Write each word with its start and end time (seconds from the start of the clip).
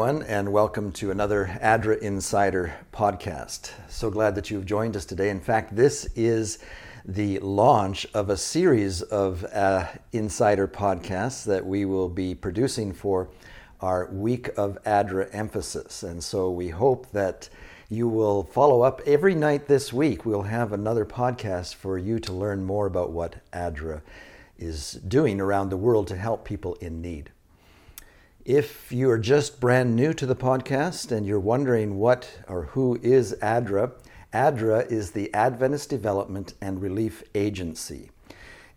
Everyone, 0.00 0.26
and 0.28 0.50
welcome 0.50 0.92
to 0.92 1.10
another 1.10 1.58
ADRA 1.60 1.98
Insider 1.98 2.72
podcast. 2.90 3.72
So 3.90 4.08
glad 4.08 4.34
that 4.34 4.50
you've 4.50 4.64
joined 4.64 4.96
us 4.96 5.04
today. 5.04 5.28
In 5.28 5.40
fact, 5.40 5.76
this 5.76 6.08
is 6.16 6.58
the 7.04 7.38
launch 7.40 8.06
of 8.14 8.30
a 8.30 8.36
series 8.38 9.02
of 9.02 9.44
uh, 9.52 9.88
Insider 10.12 10.66
podcasts 10.66 11.44
that 11.44 11.66
we 11.66 11.84
will 11.84 12.08
be 12.08 12.34
producing 12.34 12.94
for 12.94 13.28
our 13.82 14.06
week 14.10 14.48
of 14.56 14.78
ADRA 14.86 15.28
emphasis. 15.34 16.02
And 16.02 16.24
so 16.24 16.50
we 16.50 16.70
hope 16.70 17.10
that 17.10 17.50
you 17.90 18.08
will 18.08 18.44
follow 18.44 18.80
up 18.80 19.02
every 19.04 19.34
night 19.34 19.68
this 19.68 19.92
week. 19.92 20.24
We'll 20.24 20.40
have 20.40 20.72
another 20.72 21.04
podcast 21.04 21.74
for 21.74 21.98
you 21.98 22.18
to 22.20 22.32
learn 22.32 22.64
more 22.64 22.86
about 22.86 23.10
what 23.10 23.36
ADRA 23.52 24.00
is 24.58 24.92
doing 24.92 25.42
around 25.42 25.68
the 25.68 25.76
world 25.76 26.06
to 26.06 26.16
help 26.16 26.46
people 26.46 26.76
in 26.76 27.02
need. 27.02 27.32
If 28.52 28.90
you 28.90 29.08
are 29.10 29.18
just 29.18 29.60
brand 29.60 29.94
new 29.94 30.12
to 30.14 30.26
the 30.26 30.34
podcast 30.34 31.12
and 31.12 31.24
you're 31.24 31.38
wondering 31.38 31.98
what 31.98 32.28
or 32.48 32.64
who 32.64 32.98
is 33.00 33.32
ADRA, 33.40 33.92
ADRA 34.32 34.90
is 34.90 35.12
the 35.12 35.32
Adventist 35.32 35.88
Development 35.88 36.52
and 36.60 36.82
Relief 36.82 37.22
Agency 37.36 38.10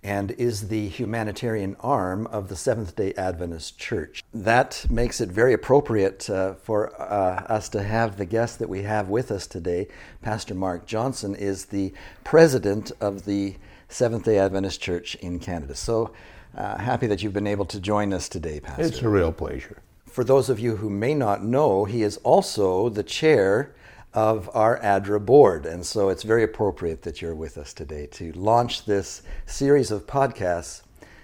and 0.04 0.30
is 0.34 0.68
the 0.68 0.88
humanitarian 0.90 1.76
arm 1.80 2.28
of 2.28 2.50
the 2.50 2.56
Seventh 2.56 2.96
day 2.96 3.16
Adventist 3.16 3.80
Church. 3.80 4.24
That 4.32 4.86
makes 4.92 5.20
it 5.20 5.30
very 5.30 5.54
appropriate 5.54 6.30
uh, 6.30 6.54
for 6.54 6.94
uh, 7.02 7.44
us 7.52 7.68
to 7.70 7.82
have 7.82 8.18
the 8.18 8.26
guest 8.26 8.60
that 8.60 8.70
we 8.70 8.84
have 8.84 9.10
with 9.10 9.32
us 9.32 9.48
today. 9.48 9.88
Pastor 10.22 10.54
Mark 10.54 10.86
Johnson 10.86 11.34
is 11.34 11.66
the 11.66 11.94
president 12.24 12.92
of 13.02 13.26
the 13.26 13.56
Seventh 13.90 14.26
day 14.26 14.38
Adventist 14.38 14.80
Church 14.82 15.16
in 15.16 15.40
Canada. 15.40 15.74
So 15.74 16.14
uh, 16.56 16.78
happy 16.78 17.08
that 17.08 17.24
you've 17.24 17.34
been 17.34 17.48
able 17.48 17.66
to 17.66 17.80
join 17.80 18.14
us 18.14 18.30
today, 18.30 18.60
Pastor. 18.60 18.84
It's 18.84 19.02
a 19.02 19.10
real 19.10 19.32
pleasure. 19.32 19.82
For 20.06 20.24
those 20.24 20.50
of 20.50 20.60
you 20.60 20.76
who 20.76 20.90
may 20.90 21.14
not 21.14 21.44
know, 21.44 21.86
he 21.86 22.04
is 22.04 22.18
also 22.18 22.90
the 22.90 23.04
chair 23.04 23.74
of 24.14 24.50
our 24.54 24.80
ADRA 24.82 25.26
board. 25.26 25.66
And 25.66 25.86
so 25.86 26.10
it's 26.10 26.24
very 26.24 26.44
appropriate 26.44 27.02
that 27.02 27.22
you're 27.22 27.34
with 27.34 27.58
us 27.58 27.74
today 27.74 28.06
to 28.08 28.32
launch 28.34 28.86
this 28.86 29.24
series 29.46 29.90
of 29.90 30.06
podcasts 30.06 30.84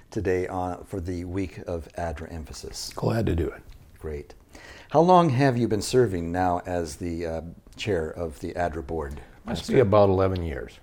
today 0.09 0.47
on, 0.47 0.83
for 0.85 0.99
the 0.99 1.23
week 1.25 1.59
of 1.67 1.87
ADRA 1.97 2.33
emphasis. 2.33 2.91
Glad 2.95 3.27
to 3.27 3.35
do 3.35 3.47
it. 3.47 3.61
Great. 3.99 4.33
How 4.89 5.01
long 5.01 5.29
have 5.29 5.55
you 5.55 5.67
been 5.67 5.83
serving 5.83 6.31
now 6.31 6.61
as 6.65 6.95
the 6.95 7.25
uh, 7.25 7.41
chair 7.75 8.09
of 8.09 8.39
the 8.39 8.53
ADRA 8.53 8.85
board? 8.85 9.21
Must 9.45 9.67
be 9.67 9.79
about 9.79 10.09
11 10.09 10.43
years. 10.43 10.79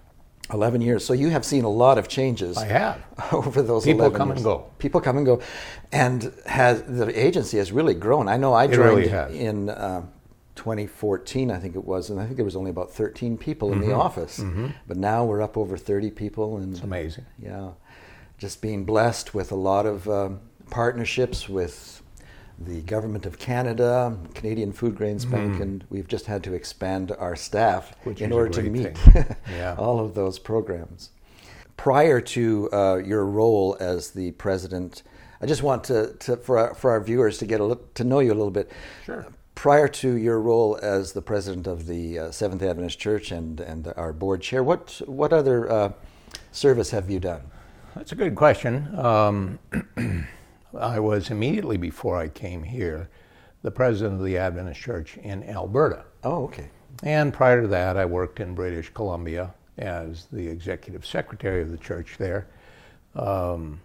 11 0.53 0.81
years. 0.81 1.05
So 1.05 1.13
you 1.13 1.29
have 1.31 1.45
seen 1.45 1.65
a 1.65 1.69
lot 1.69 1.99
of 1.99 2.09
changes. 2.09 2.57
I 2.57 2.67
have. 2.67 3.03
Over 3.33 3.63
those 3.63 3.85
People 3.85 4.03
11 4.07 4.19
come 4.19 4.29
years. 4.29 4.39
and 4.39 4.45
go. 4.45 4.71
People 4.79 5.01
come 5.01 5.17
and 5.17 5.27
go. 5.27 5.41
And 5.93 6.33
has 6.47 6.83
the 6.83 7.09
agency 7.19 7.59
has 7.59 7.73
really 7.73 7.95
grown. 7.95 8.29
I 8.29 8.37
know 8.37 8.53
I 8.55 8.67
joined 8.67 8.79
really 8.79 9.39
in 9.39 9.69
uh, 9.71 10.03
2014, 10.55 11.51
I 11.51 11.59
think 11.59 11.77
it 11.77 11.85
was, 11.85 12.11
and 12.11 12.19
I 12.21 12.25
think 12.25 12.37
there 12.37 12.45
was 12.45 12.57
only 12.57 12.71
about 12.71 12.91
13 12.91 13.37
people 13.39 13.73
in 13.73 13.81
the 13.81 13.93
office. 13.93 14.43
But 14.87 14.97
now 14.97 15.25
we're 15.25 15.43
up 15.43 15.57
over 15.57 15.77
30 15.77 16.11
people. 16.11 16.57
And 16.57 16.67
Mm-hmm. 16.67 16.75
It's 16.75 16.83
amazing. 16.85 17.27
yeah, 17.39 17.71
just 18.39 18.61
being 18.63 18.85
blessed 18.85 19.35
with 19.35 19.53
a 19.53 19.57
lot 19.57 19.85
of 19.87 20.09
um, 20.09 20.41
partnerships 20.71 21.49
with 21.49 22.03
the 22.59 22.81
government 22.83 23.27
of 23.27 23.39
Canada, 23.39 24.17
Canadian 24.35 24.73
Foodgrains 24.73 25.31
Bank, 25.31 25.61
and 25.61 25.85
we've 25.91 26.09
just 26.09 26.27
had 26.27 26.43
to 26.45 26.55
expand 26.55 27.13
our 27.19 27.37
staff. 27.37 27.95
Which 28.05 28.21
in 28.23 28.33
order 28.33 28.51
to 28.51 28.63
meet. 28.63 28.97
Yeah. 29.51 29.75
all 29.79 30.01
of 30.01 30.15
those 30.15 30.39
programs. 30.39 31.11
Prior 31.77 32.21
to 32.21 32.69
uh, 32.73 32.97
your 32.97 33.25
role 33.27 33.77
as 33.79 34.11
the 34.13 34.31
president, 34.33 35.03
I 35.43 35.47
just 35.47 35.63
want 35.63 35.85
to, 35.85 36.15
to 36.21 36.37
for 36.39 36.59
our, 36.59 36.75
for 36.75 36.91
our 36.91 37.01
viewers 37.01 37.39
to 37.39 37.47
get 37.47 37.61
a 37.61 37.65
li- 37.65 37.77
to 37.95 38.05
know 38.05 38.21
you 38.21 38.33
a 38.33 38.35
little 38.35 38.51
bit. 38.51 38.73
Sure. 39.05 39.27
Prior 39.55 39.89
to 39.89 40.17
your 40.17 40.41
role 40.41 40.79
as 40.83 41.13
the 41.13 41.23
president 41.23 41.67
of 41.67 41.87
the 41.87 42.19
uh, 42.19 42.31
Seventh 42.31 42.63
Adventist 42.63 42.99
Church 42.99 43.31
and 43.31 43.61
and 43.61 43.93
our 43.97 44.13
board 44.13 44.41
chair, 44.43 44.63
what 44.63 45.01
what 45.07 45.33
other 45.33 45.71
uh, 45.71 45.93
service 46.53 46.91
have 46.91 47.11
you 47.11 47.21
done? 47.21 47.43
That's 47.95 48.13
a 48.13 48.17
good 48.17 48.35
question. 48.35 48.95
Um, 48.99 49.59
I 50.81 50.99
was 51.01 51.31
immediately 51.31 51.77
before 51.77 52.17
I 52.17 52.29
came 52.29 52.63
here 52.63 53.09
the 53.63 53.71
president 53.71 54.21
of 54.21 54.25
the 54.25 54.39
Adventist 54.39 54.81
Church 54.81 55.17
in 55.17 55.43
Alberta. 55.45 56.05
Oh, 56.23 56.45
okay. 56.45 56.71
And 57.03 57.33
prior 57.33 57.63
to 57.63 57.69
that, 57.69 57.97
I 57.97 58.05
worked 58.05 58.41
in 58.41 58.55
British 58.55 58.91
Columbia 58.95 59.53
as 59.79 60.27
the 60.33 60.47
executive 60.47 61.05
secretary 61.05 61.63
of 61.63 61.71
the 61.71 61.77
church 61.77 62.17
there, 62.19 62.47
um, 63.15 63.81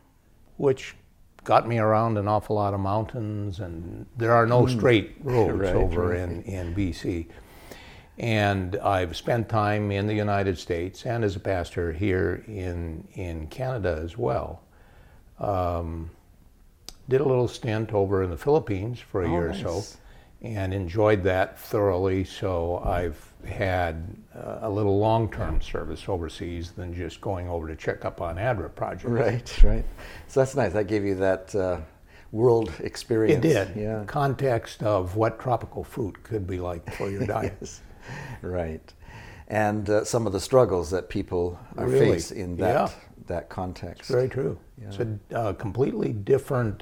which 0.58 0.96
got 1.44 1.68
me 1.68 1.80
around 1.80 2.18
an 2.18 2.28
awful 2.28 2.56
lot 2.56 2.74
of 2.74 2.80
mountains, 2.80 3.60
and 3.60 4.06
there 4.18 4.32
are 4.34 4.46
no 4.46 4.68
straight 4.68 5.16
roads 5.24 5.60
Right, 5.60 5.76
over 5.76 6.10
right. 6.10 6.20
in, 6.20 6.44
in 6.44 6.76
BC. 6.76 7.28
And 8.18 8.76
I've 8.78 9.18
spent 9.18 9.50
time 9.50 9.92
in 9.92 10.06
the 10.06 10.14
United 10.14 10.58
States 10.60 11.06
and 11.06 11.24
as 11.24 11.36
a 11.36 11.40
pastor 11.40 11.92
here 11.92 12.44
in, 12.48 13.08
in 13.14 13.48
Canada 13.48 14.00
as 14.04 14.18
well. 14.18 14.62
Um, 15.40 16.12
did 17.12 17.22
a 17.22 17.26
little 17.28 17.48
stint 17.48 17.94
over 17.94 18.24
in 18.24 18.30
the 18.30 18.38
Philippines 18.38 19.00
for 19.00 19.22
a 19.24 19.28
Oh, 19.28 19.32
year 19.32 19.48
nice. 19.50 19.64
or 19.64 19.82
so 19.82 19.98
and 20.44 20.74
enjoyed 20.74 21.22
that 21.24 21.60
thoroughly. 21.60 22.24
So 22.24 22.82
I've 22.84 23.22
had 23.46 24.16
uh, 24.36 24.60
a 24.62 24.70
little 24.70 24.98
long-term 24.98 25.62
service 25.62 26.10
overseas 26.10 26.72
than 26.72 26.94
just 26.96 27.22
going 27.22 27.48
over 27.48 27.68
to 27.68 27.76
check 27.76 28.06
up 28.06 28.22
on 28.22 28.38
ADRA 28.38 28.74
projects. 28.74 29.06
Right, 29.06 29.64
right. 29.64 29.86
So 30.28 30.40
that's 30.40 30.56
nice. 30.56 30.74
That 30.74 30.88
gave 30.88 31.04
you 31.06 31.14
that 31.16 31.54
uh, 31.54 31.82
world 32.32 32.72
experience. 32.80 33.46
It 33.46 33.48
did. 33.54 33.76
Yeah. 33.76 34.04
Context 34.08 34.82
of 34.82 35.16
what 35.16 35.38
tropical 35.40 35.84
fruit 35.84 36.24
could 36.24 36.48
be 36.48 36.60
like 36.60 36.92
for 36.96 37.10
your 37.10 37.26
diet. 37.38 37.54
Yes. 37.62 37.82
Right. 38.42 38.94
And 39.48 39.88
uh, 39.90 40.06
some 40.06 40.26
of 40.26 40.34
the 40.34 40.40
struggles 40.40 40.90
that 40.92 41.10
people 41.10 41.60
Really? 41.76 42.00
face 42.14 42.32
in 42.32 42.56
that 42.58 42.74
Yeah. 42.74 42.90
that 43.28 43.50
context. 43.50 44.10
Very 44.10 44.30
true. 44.30 44.58
It's 44.82 44.98
a 44.98 45.20
uh, 45.38 45.54
completely 45.54 46.14
different 46.14 46.82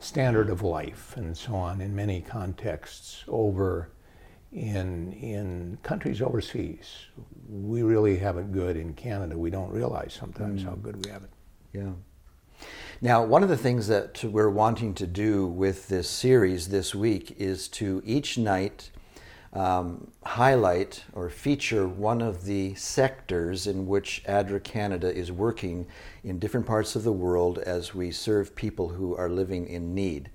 standard 0.00 0.50
of 0.50 0.62
life 0.62 1.14
and 1.16 1.36
so 1.36 1.54
on 1.54 1.80
in 1.80 1.94
many 1.94 2.20
contexts 2.20 3.22
over 3.28 3.90
in 4.52 5.12
in 5.12 5.78
countries 5.82 6.20
overseas. 6.20 7.06
We 7.48 7.82
really 7.82 8.16
have 8.18 8.36
it 8.36 8.50
good 8.50 8.76
in 8.76 8.94
Canada. 8.94 9.38
We 9.38 9.50
don't 9.50 9.70
realize 9.70 10.12
sometimes 10.12 10.62
mm. 10.62 10.64
how 10.64 10.74
good 10.74 11.04
we 11.04 11.10
have 11.10 11.22
it. 11.22 11.30
Yeah. 11.72 11.92
Now, 13.00 13.24
one 13.24 13.42
of 13.42 13.48
the 13.48 13.56
things 13.56 13.86
that 13.88 14.22
we're 14.24 14.50
wanting 14.50 14.94
to 14.94 15.06
do 15.06 15.46
with 15.46 15.88
this 15.88 16.08
series 16.08 16.68
this 16.68 16.94
week 16.94 17.34
is 17.38 17.68
to 17.68 18.02
each 18.04 18.36
night 18.36 18.90
um, 19.52 20.10
highlight 20.24 21.04
or 21.12 21.28
feature 21.28 21.88
one 21.88 22.22
of 22.22 22.44
the 22.44 22.74
sectors 22.76 23.66
in 23.66 23.86
which 23.86 24.22
ADRA 24.26 24.62
Canada 24.62 25.12
is 25.12 25.32
working 25.32 25.86
in 26.22 26.38
different 26.38 26.66
parts 26.66 26.94
of 26.94 27.02
the 27.02 27.12
world 27.12 27.58
as 27.58 27.94
we 27.94 28.12
serve 28.12 28.54
people 28.54 28.88
who 28.88 29.16
are 29.16 29.28
living 29.28 29.66
in 29.66 29.92
need. 29.94 30.30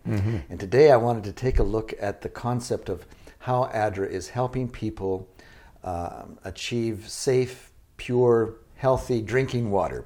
And 0.49 0.59
today 0.59 0.91
I 0.91 0.97
wanted 0.97 1.23
to 1.25 1.31
take 1.31 1.59
a 1.59 1.63
look 1.63 1.93
at 1.99 2.21
the 2.21 2.29
concept 2.29 2.89
of 2.89 3.05
how 3.39 3.69
ADRA 3.73 4.09
is 4.09 4.29
helping 4.29 4.67
people 4.67 5.29
um, 5.83 6.37
achieve 6.43 7.07
safe, 7.07 7.71
pure, 7.95 8.55
healthy 8.75 9.21
drinking 9.21 9.71
water. 9.71 10.05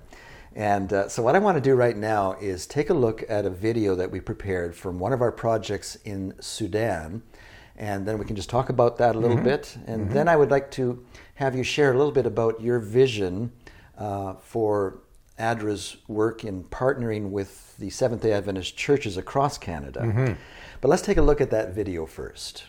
And 0.56 0.92
uh, 0.92 1.08
so, 1.08 1.24
what 1.24 1.36
I 1.36 1.40
want 1.40 1.58
to 1.58 1.62
do 1.62 1.76
right 1.76 1.96
now 1.96 2.34
is 2.34 2.68
take 2.68 2.90
a 2.90 2.94
look 2.94 3.24
at 3.30 3.46
a 3.46 3.50
video 3.50 3.96
that 3.96 4.12
we 4.12 4.20
prepared 4.20 4.76
from 4.76 5.00
one 5.00 5.14
of 5.14 5.22
our 5.22 5.32
projects 5.32 5.96
in 6.04 6.34
Sudan. 6.42 7.22
And 7.80 8.06
then 8.06 8.20
we 8.20 8.26
can 8.26 8.36
just 8.36 8.50
talk 8.50 8.70
about 8.70 8.98
that 8.98 9.16
a 9.16 9.20
little 9.20 9.38
mm-hmm. 9.38 9.46
bit. 9.46 9.78
And 9.88 10.06
mm-hmm. 10.06 10.14
then 10.14 10.28
I 10.28 10.36
would 10.36 10.52
like 10.52 10.70
to 10.72 11.04
have 11.36 11.56
you 11.56 11.64
share 11.64 11.94
a 11.94 11.98
little 11.98 12.12
bit 12.12 12.26
about 12.26 12.62
your 12.62 12.80
vision 12.80 13.54
uh, 13.98 14.34
for 14.34 15.00
ADRA's 15.40 15.96
work 16.10 16.44
in 16.44 16.66
partnering 16.66 17.30
with 17.30 17.78
the 17.78 17.90
Seventh 17.90 18.22
day 18.22 18.34
Adventist 18.34 18.76
churches 18.76 19.16
across 19.16 19.58
Canada. 19.58 20.02
Mm-hmm. 20.02 20.34
But 20.82 20.88
let's 20.90 21.02
take 21.02 21.18
a 21.18 21.22
look 21.22 21.40
at 21.40 21.52
that 21.52 21.74
video 21.74 22.06
first. 22.06 22.66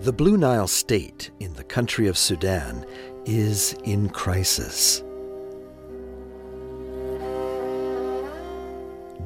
The 0.00 0.12
Blue 0.14 0.38
Nile 0.38 0.66
State 0.66 1.30
in 1.38 1.52
the 1.52 1.64
country 1.64 2.06
of 2.06 2.16
Sudan 2.16 2.86
is 3.28 3.74
in 3.84 4.08
crisis. 4.08 5.02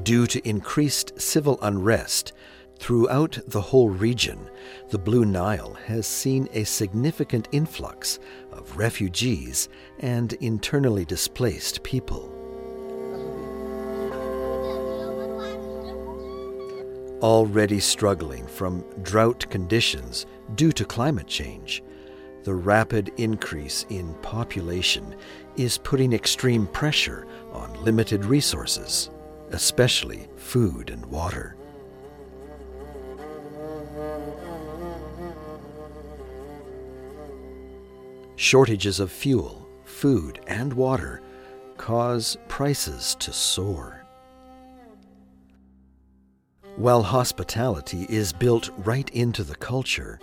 Due 0.03 0.27
to 0.27 0.49
increased 0.49 1.21
civil 1.21 1.57
unrest 1.63 2.33
throughout 2.81 3.39
the 3.47 3.61
whole 3.61 3.91
region, 3.91 4.51
the 4.91 4.99
Blue 4.99 5.25
Nile 5.25 5.75
has 5.87 6.05
seen 6.05 6.49
a 6.53 6.65
significant 6.65 7.47
influx 7.53 8.19
of 8.51 8.77
refugees 8.77 9.69
and 10.01 10.33
internally 10.35 11.05
displaced 11.05 11.85
people. 11.85 12.29
Already 17.23 17.79
struggling 17.79 18.49
from 18.49 18.85
drought 19.03 19.49
conditions 19.49 20.27
due 20.57 20.73
to 20.73 20.85
climate 20.85 21.29
change, 21.29 21.85
the 22.45 22.55
rapid 22.55 23.13
increase 23.17 23.87
in 23.89 24.15
population 24.15 25.15
is 25.57 25.79
putting 25.79 26.13
extreme 26.13 26.67
pressure 26.69 27.27
on 27.53 27.73
limited 27.85 28.25
resources, 28.25 29.11
especially 29.51 30.29
food 30.37 30.91
and 30.91 31.05
water. 31.07 31.57
Shortages 38.37 38.99
of 38.99 39.13
fuel, 39.13 39.69
food, 39.85 40.41
and 40.49 40.73
water 40.73 41.23
cause 41.77 42.37
prices 42.49 43.15
to 43.21 43.33
soar. 43.33 44.05
While 46.77 47.03
hospitality 47.03 48.07
is 48.09 48.33
built 48.33 48.71
right 48.79 49.09
into 49.11 49.45
the 49.45 49.55
culture, 49.55 50.19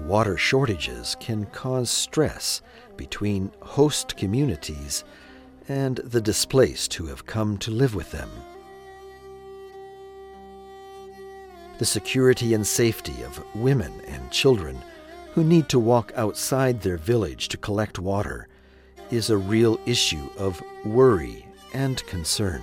water 0.00 0.36
shortages 0.36 1.16
can 1.20 1.46
cause 1.46 1.90
stress 1.90 2.62
between 2.96 3.50
host 3.60 4.16
communities 4.16 5.04
and 5.68 5.96
the 5.98 6.20
displaced 6.20 6.94
who 6.94 7.06
have 7.06 7.26
come 7.26 7.56
to 7.58 7.70
live 7.70 7.94
with 7.94 8.10
them. 8.10 8.30
The 11.78 11.84
security 11.84 12.54
and 12.54 12.66
safety 12.66 13.22
of 13.24 13.42
women 13.54 13.92
and 14.06 14.30
children 14.30 14.78
who 15.32 15.42
need 15.42 15.68
to 15.70 15.78
walk 15.78 16.12
outside 16.14 16.80
their 16.80 16.96
village 16.96 17.48
to 17.48 17.56
collect 17.56 17.98
water 17.98 18.46
is 19.10 19.30
a 19.30 19.36
real 19.36 19.80
issue 19.84 20.28
of 20.38 20.62
worry 20.84 21.46
and 21.72 22.04
concern. 22.06 22.62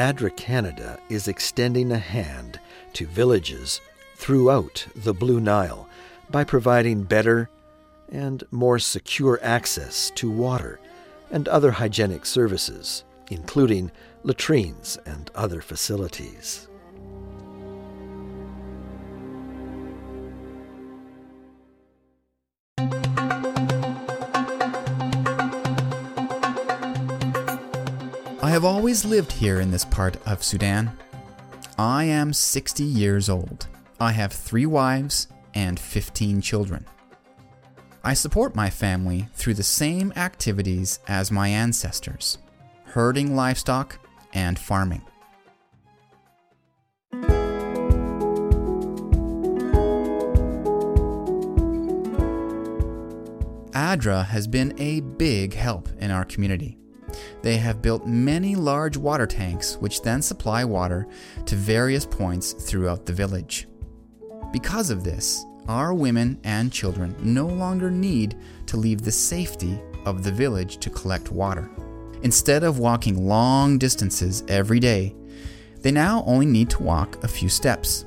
ADRA 0.00 0.34
Canada 0.34 0.98
is 1.10 1.28
extending 1.28 1.92
a 1.92 1.98
hand 1.98 2.58
to 2.94 3.06
villages 3.06 3.82
throughout 4.16 4.86
the 4.96 5.12
Blue 5.12 5.40
Nile 5.40 5.90
by 6.30 6.42
providing 6.42 7.02
better 7.02 7.50
and 8.10 8.42
more 8.50 8.78
secure 8.78 9.38
access 9.42 10.10
to 10.14 10.30
water 10.30 10.80
and 11.30 11.46
other 11.48 11.72
hygienic 11.72 12.24
services, 12.24 13.04
including 13.30 13.90
latrines 14.22 14.96
and 15.04 15.30
other 15.34 15.60
facilities. 15.60 16.66
I 28.50 28.54
have 28.54 28.64
always 28.64 29.04
lived 29.04 29.30
here 29.30 29.60
in 29.60 29.70
this 29.70 29.84
part 29.84 30.16
of 30.26 30.42
Sudan. 30.42 30.90
I 31.78 32.02
am 32.02 32.32
60 32.32 32.82
years 32.82 33.28
old. 33.28 33.68
I 34.00 34.10
have 34.10 34.32
three 34.32 34.66
wives 34.66 35.28
and 35.54 35.78
15 35.78 36.40
children. 36.40 36.84
I 38.02 38.12
support 38.14 38.56
my 38.56 38.68
family 38.68 39.28
through 39.34 39.54
the 39.54 39.62
same 39.62 40.12
activities 40.16 40.98
as 41.06 41.30
my 41.30 41.46
ancestors 41.46 42.38
herding 42.86 43.36
livestock 43.36 44.00
and 44.32 44.58
farming. 44.58 45.02
ADRA 53.74 54.26
has 54.26 54.48
been 54.48 54.74
a 54.78 55.02
big 55.02 55.54
help 55.54 55.88
in 56.00 56.10
our 56.10 56.24
community. 56.24 56.80
They 57.42 57.56
have 57.56 57.82
built 57.82 58.06
many 58.06 58.54
large 58.54 58.96
water 58.96 59.26
tanks 59.26 59.76
which 59.76 60.02
then 60.02 60.22
supply 60.22 60.64
water 60.64 61.06
to 61.46 61.56
various 61.56 62.04
points 62.04 62.52
throughout 62.52 63.06
the 63.06 63.12
village. 63.12 63.66
Because 64.52 64.90
of 64.90 65.04
this, 65.04 65.44
our 65.68 65.94
women 65.94 66.38
and 66.44 66.72
children 66.72 67.14
no 67.22 67.46
longer 67.46 67.90
need 67.90 68.36
to 68.66 68.76
leave 68.76 69.02
the 69.02 69.12
safety 69.12 69.80
of 70.04 70.22
the 70.22 70.32
village 70.32 70.78
to 70.78 70.90
collect 70.90 71.30
water. 71.30 71.70
Instead 72.22 72.64
of 72.64 72.78
walking 72.78 73.26
long 73.26 73.78
distances 73.78 74.42
every 74.48 74.80
day, 74.80 75.14
they 75.80 75.90
now 75.90 76.22
only 76.26 76.46
need 76.46 76.68
to 76.70 76.82
walk 76.82 77.22
a 77.24 77.28
few 77.28 77.48
steps. 77.48 78.04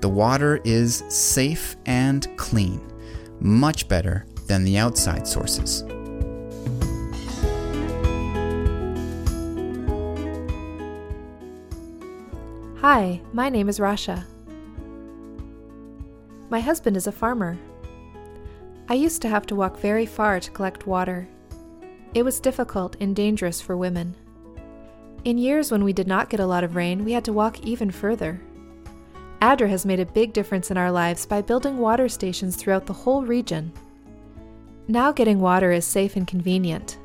The 0.00 0.08
water 0.08 0.60
is 0.64 1.04
safe 1.08 1.76
and 1.86 2.28
clean, 2.36 2.80
much 3.40 3.88
better 3.88 4.26
than 4.46 4.64
the 4.64 4.76
outside 4.76 5.26
sources. 5.26 5.84
Hi, 12.88 13.20
my 13.32 13.48
name 13.48 13.68
is 13.68 13.80
Rasha. 13.80 14.24
My 16.50 16.60
husband 16.60 16.96
is 16.96 17.08
a 17.08 17.10
farmer. 17.10 17.58
I 18.88 18.94
used 18.94 19.20
to 19.22 19.28
have 19.28 19.44
to 19.46 19.56
walk 19.56 19.80
very 19.80 20.06
far 20.06 20.38
to 20.38 20.50
collect 20.52 20.86
water. 20.86 21.26
It 22.14 22.22
was 22.22 22.38
difficult 22.38 22.94
and 23.00 23.16
dangerous 23.16 23.60
for 23.60 23.76
women. 23.76 24.14
In 25.24 25.36
years 25.36 25.72
when 25.72 25.82
we 25.82 25.92
did 25.92 26.06
not 26.06 26.30
get 26.30 26.38
a 26.38 26.46
lot 26.46 26.62
of 26.62 26.76
rain, 26.76 27.04
we 27.04 27.10
had 27.10 27.24
to 27.24 27.32
walk 27.32 27.58
even 27.66 27.90
further. 27.90 28.40
ADRA 29.42 29.68
has 29.68 29.84
made 29.84 29.98
a 29.98 30.06
big 30.06 30.32
difference 30.32 30.70
in 30.70 30.76
our 30.76 30.92
lives 30.92 31.26
by 31.26 31.42
building 31.42 31.78
water 31.78 32.08
stations 32.08 32.54
throughout 32.54 32.86
the 32.86 32.92
whole 32.92 33.24
region. 33.24 33.72
Now 34.86 35.10
getting 35.10 35.40
water 35.40 35.72
is 35.72 35.84
safe 35.84 36.14
and 36.14 36.24
convenient. 36.24 36.98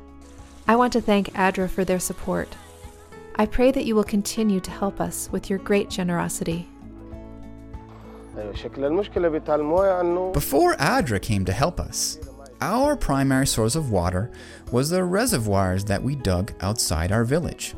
I 0.68 0.76
want 0.76 0.92
to 0.92 1.00
thank 1.00 1.34
ADRA 1.34 1.68
for 1.68 1.84
their 1.84 1.98
support. 1.98 2.54
I 3.36 3.46
pray 3.46 3.70
that 3.70 3.86
you 3.86 3.94
will 3.94 4.04
continue 4.04 4.60
to 4.60 4.70
help 4.70 5.00
us 5.00 5.30
with 5.32 5.48
your 5.48 5.58
great 5.58 5.88
generosity. 5.88 6.68
Before 10.32 10.74
ADRA 10.76 11.20
came 11.22 11.44
to 11.46 11.52
help 11.52 11.80
us, 11.80 12.18
our 12.60 12.94
primary 12.94 13.46
source 13.46 13.74
of 13.74 13.90
water 13.90 14.30
was 14.70 14.90
the 14.90 15.02
reservoirs 15.04 15.84
that 15.86 16.02
we 16.02 16.14
dug 16.14 16.52
outside 16.60 17.10
our 17.10 17.24
village. 17.24 17.74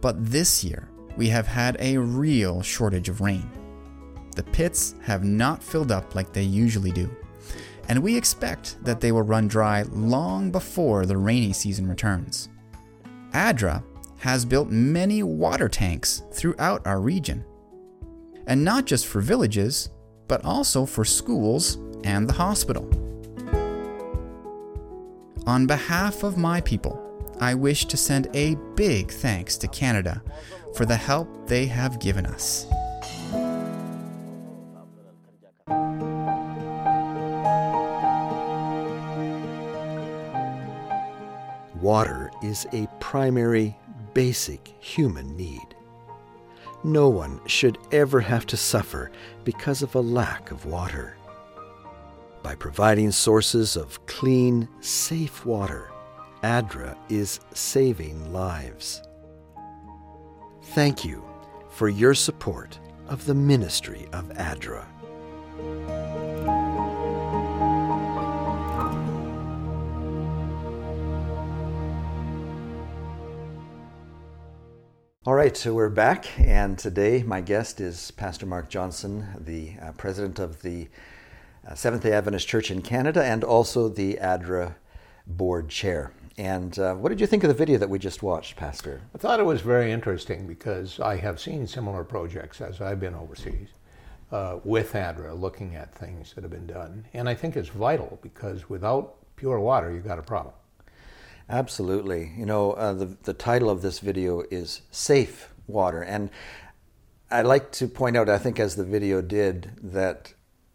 But 0.00 0.24
this 0.24 0.64
year, 0.64 0.88
we 1.16 1.28
have 1.28 1.46
had 1.46 1.76
a 1.78 1.98
real 1.98 2.62
shortage 2.62 3.08
of 3.08 3.20
rain. 3.20 3.48
The 4.36 4.42
pits 4.42 4.94
have 5.02 5.22
not 5.22 5.62
filled 5.62 5.92
up 5.92 6.14
like 6.14 6.32
they 6.32 6.42
usually 6.42 6.92
do, 6.92 7.14
and 7.88 8.02
we 8.02 8.16
expect 8.16 8.82
that 8.84 9.00
they 9.00 9.12
will 9.12 9.22
run 9.22 9.48
dry 9.48 9.82
long 9.82 10.50
before 10.50 11.06
the 11.06 11.16
rainy 11.16 11.52
season 11.52 11.88
returns. 11.88 12.48
ADRA 13.32 13.82
has 14.24 14.46
built 14.46 14.70
many 14.70 15.22
water 15.22 15.68
tanks 15.68 16.22
throughout 16.32 16.86
our 16.86 16.98
region. 16.98 17.44
And 18.46 18.64
not 18.64 18.86
just 18.86 19.06
for 19.06 19.20
villages, 19.20 19.90
but 20.28 20.42
also 20.46 20.86
for 20.86 21.04
schools 21.04 21.76
and 22.04 22.26
the 22.26 22.32
hospital. 22.32 22.88
On 25.46 25.66
behalf 25.66 26.22
of 26.22 26.38
my 26.38 26.62
people, 26.62 26.98
I 27.38 27.52
wish 27.54 27.84
to 27.84 27.98
send 27.98 28.28
a 28.32 28.54
big 28.76 29.10
thanks 29.10 29.58
to 29.58 29.68
Canada 29.68 30.22
for 30.74 30.86
the 30.86 30.96
help 30.96 31.46
they 31.46 31.66
have 31.66 32.00
given 32.00 32.24
us. 32.24 32.66
Water 41.82 42.30
is 42.42 42.66
a 42.72 42.88
primary 43.00 43.76
basic 44.14 44.74
human 44.80 45.36
need. 45.36 45.74
No 46.82 47.08
one 47.08 47.40
should 47.46 47.78
ever 47.92 48.20
have 48.20 48.46
to 48.46 48.56
suffer 48.56 49.10
because 49.44 49.82
of 49.82 49.94
a 49.94 50.00
lack 50.00 50.50
of 50.50 50.66
water. 50.66 51.16
By 52.42 52.54
providing 52.54 53.10
sources 53.10 53.76
of 53.76 54.04
clean, 54.06 54.68
safe 54.80 55.46
water, 55.46 55.90
ADRA 56.42 56.96
is 57.08 57.40
saving 57.54 58.32
lives. 58.32 59.02
Thank 60.74 61.04
you 61.04 61.24
for 61.70 61.88
your 61.88 62.14
support 62.14 62.78
of 63.08 63.24
the 63.24 63.34
ministry 63.34 64.06
of 64.12 64.30
ADRA. 64.36 64.84
All 75.26 75.32
right, 75.34 75.56
so 75.56 75.72
we're 75.72 75.88
back, 75.88 76.38
and 76.38 76.78
today 76.78 77.22
my 77.22 77.40
guest 77.40 77.80
is 77.80 78.10
Pastor 78.10 78.44
Mark 78.44 78.68
Johnson, 78.68 79.26
the 79.40 79.72
uh, 79.80 79.92
president 79.92 80.38
of 80.38 80.60
the 80.60 80.88
uh, 81.66 81.74
Seventh 81.74 82.02
day 82.02 82.12
Adventist 82.12 82.46
Church 82.46 82.70
in 82.70 82.82
Canada 82.82 83.24
and 83.24 83.42
also 83.42 83.88
the 83.88 84.18
ADRA 84.20 84.74
board 85.26 85.70
chair. 85.70 86.12
And 86.36 86.78
uh, 86.78 86.96
what 86.96 87.08
did 87.08 87.22
you 87.22 87.26
think 87.26 87.42
of 87.42 87.48
the 87.48 87.54
video 87.54 87.78
that 87.78 87.88
we 87.88 87.98
just 87.98 88.22
watched, 88.22 88.56
Pastor? 88.56 89.00
I 89.14 89.18
thought 89.18 89.40
it 89.40 89.46
was 89.46 89.62
very 89.62 89.90
interesting 89.92 90.46
because 90.46 91.00
I 91.00 91.16
have 91.16 91.40
seen 91.40 91.66
similar 91.66 92.04
projects 92.04 92.60
as 92.60 92.82
I've 92.82 93.00
been 93.00 93.14
overseas 93.14 93.68
uh, 94.30 94.58
with 94.62 94.92
ADRA 94.92 95.40
looking 95.40 95.74
at 95.74 95.94
things 95.94 96.34
that 96.34 96.44
have 96.44 96.50
been 96.50 96.66
done. 96.66 97.06
And 97.14 97.30
I 97.30 97.34
think 97.34 97.56
it's 97.56 97.70
vital 97.70 98.18
because 98.20 98.68
without 98.68 99.14
pure 99.36 99.58
water, 99.58 99.90
you've 99.90 100.04
got 100.04 100.18
a 100.18 100.22
problem. 100.22 100.52
Absolutely. 101.48 102.32
You 102.36 102.46
know, 102.46 102.72
uh, 102.72 102.92
the, 102.94 103.16
the 103.24 103.34
title 103.34 103.68
of 103.68 103.82
this 103.82 103.98
video 103.98 104.42
is 104.50 104.82
Safe 104.90 105.50
Water. 105.66 106.02
And 106.02 106.30
I 107.30 107.42
like 107.42 107.70
to 107.72 107.88
point 107.88 108.16
out, 108.16 108.28
I 108.28 108.38
think, 108.38 108.58
as 108.58 108.76
the 108.76 108.84
video 108.84 109.20
did, 109.20 109.72
that 109.82 110.32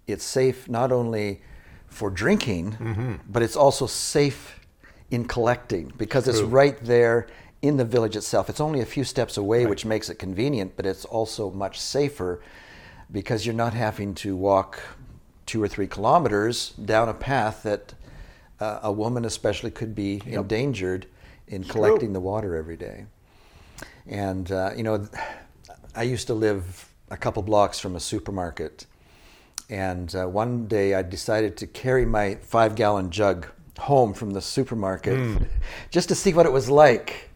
it's 0.08 0.24
safe 0.24 0.70
not 0.70 0.92
only 0.92 1.42
for 1.88 2.10
drinking, 2.10 2.74
mm-hmm. 2.74 3.16
but 3.28 3.42
it's 3.42 3.56
also 3.56 3.88
safe 3.88 4.60
in 5.10 5.26
collecting 5.26 5.92
because 5.98 6.26
True. 6.26 6.34
it's 6.34 6.42
right 6.42 6.78
there 6.84 7.28
in 7.62 7.78
the 7.78 7.86
village 7.86 8.16
itself. 8.16 8.50
It's 8.50 8.62
only 8.62 8.82
a 8.82 8.86
few 8.86 9.04
steps 9.04 9.38
away, 9.38 9.64
right. 9.64 9.70
which 9.70 9.86
makes 9.86 10.10
it 10.10 10.16
convenient, 10.16 10.76
but 10.76 10.86
it's 10.86 11.06
also 11.06 11.50
much 11.50 11.80
safer 11.80 12.42
because 13.12 13.46
you're 13.46 13.56
not 13.56 13.74
having 13.74 14.14
to 14.16 14.36
walk 14.36 14.82
two 15.46 15.62
or 15.62 15.68
three 15.68 15.88
kilometers 15.88 16.70
down 16.72 17.10
a 17.10 17.14
path 17.14 17.64
that 17.64 17.96
uh, 18.60 18.80
a 18.84 18.92
woman, 18.92 19.26
especially, 19.26 19.72
could 19.72 19.96
be 19.96 20.22
yep. 20.26 20.42
endangered 20.42 21.08
in 21.48 21.64
collecting 21.64 22.10
true. 22.10 22.14
the 22.14 22.20
water 22.20 22.56
every 22.56 22.78
day. 22.78 23.06
And, 24.08 24.52
uh, 24.52 24.72
you 24.76 24.84
know, 24.84 25.08
I 25.96 26.04
used 26.04 26.28
to 26.28 26.34
live 26.34 26.90
a 27.10 27.18
couple 27.18 27.42
blocks 27.44 27.80
from 27.80 27.96
a 27.96 28.00
supermarket. 28.00 28.86
And 29.70 30.14
uh, 30.16 30.28
one 30.28 30.68
day 30.68 30.96
I 30.96 31.02
decided 31.02 31.58
to 31.58 31.68
carry 31.68 32.06
my 32.06 32.36
five 32.36 32.76
gallon 32.76 33.12
jug 33.12 33.48
home 33.78 34.14
from 34.14 34.32
the 34.32 34.42
supermarket 34.42 35.18
mm. 35.18 35.48
just 35.90 36.10
to 36.10 36.16
see 36.16 36.34
what 36.34 36.46
it 36.46 36.52
was 36.52 36.70
like. 36.70 37.30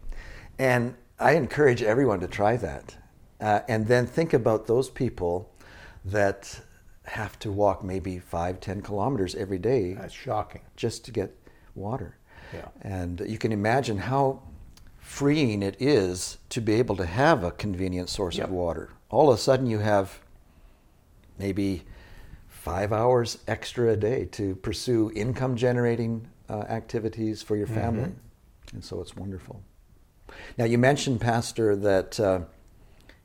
And 0.58 0.94
I 1.18 1.32
encourage 1.32 1.82
everyone 1.82 2.20
to 2.20 2.26
try 2.26 2.56
that. 2.56 2.96
Uh, 3.40 3.60
and 3.68 3.86
then 3.86 4.06
think 4.06 4.32
about 4.32 4.66
those 4.66 4.90
people 4.90 5.50
that 6.04 6.60
have 7.04 7.38
to 7.40 7.52
walk 7.52 7.84
maybe 7.84 8.18
five, 8.18 8.60
ten 8.60 8.80
kilometers 8.80 9.34
every 9.34 9.58
day. 9.58 9.94
That's 9.94 10.14
shocking. 10.14 10.62
Just 10.76 11.04
to 11.04 11.10
get 11.10 11.36
water. 11.74 12.16
Yeah. 12.52 12.68
And 12.82 13.20
you 13.26 13.38
can 13.38 13.52
imagine 13.52 13.98
how 13.98 14.42
freeing 14.98 15.62
it 15.62 15.76
is 15.80 16.38
to 16.48 16.60
be 16.60 16.74
able 16.74 16.96
to 16.96 17.06
have 17.06 17.44
a 17.44 17.50
convenient 17.50 18.08
source 18.08 18.36
yep. 18.36 18.46
of 18.48 18.52
water. 18.52 18.90
All 19.10 19.30
of 19.30 19.38
a 19.38 19.40
sudden, 19.40 19.66
you 19.66 19.78
have 19.78 20.20
maybe 21.38 21.82
five 22.48 22.92
hours 22.92 23.38
extra 23.46 23.90
a 23.90 23.96
day 23.96 24.24
to 24.24 24.54
pursue 24.56 25.10
income 25.14 25.56
generating 25.56 26.26
uh, 26.48 26.60
activities 26.60 27.42
for 27.42 27.56
your 27.56 27.66
family. 27.66 28.08
Mm-hmm. 28.08 28.76
And 28.76 28.84
so 28.84 29.00
it's 29.00 29.14
wonderful. 29.14 29.62
Now, 30.56 30.64
you 30.64 30.78
mentioned, 30.78 31.20
Pastor, 31.20 31.76
that 31.76 32.18
uh, 32.18 32.40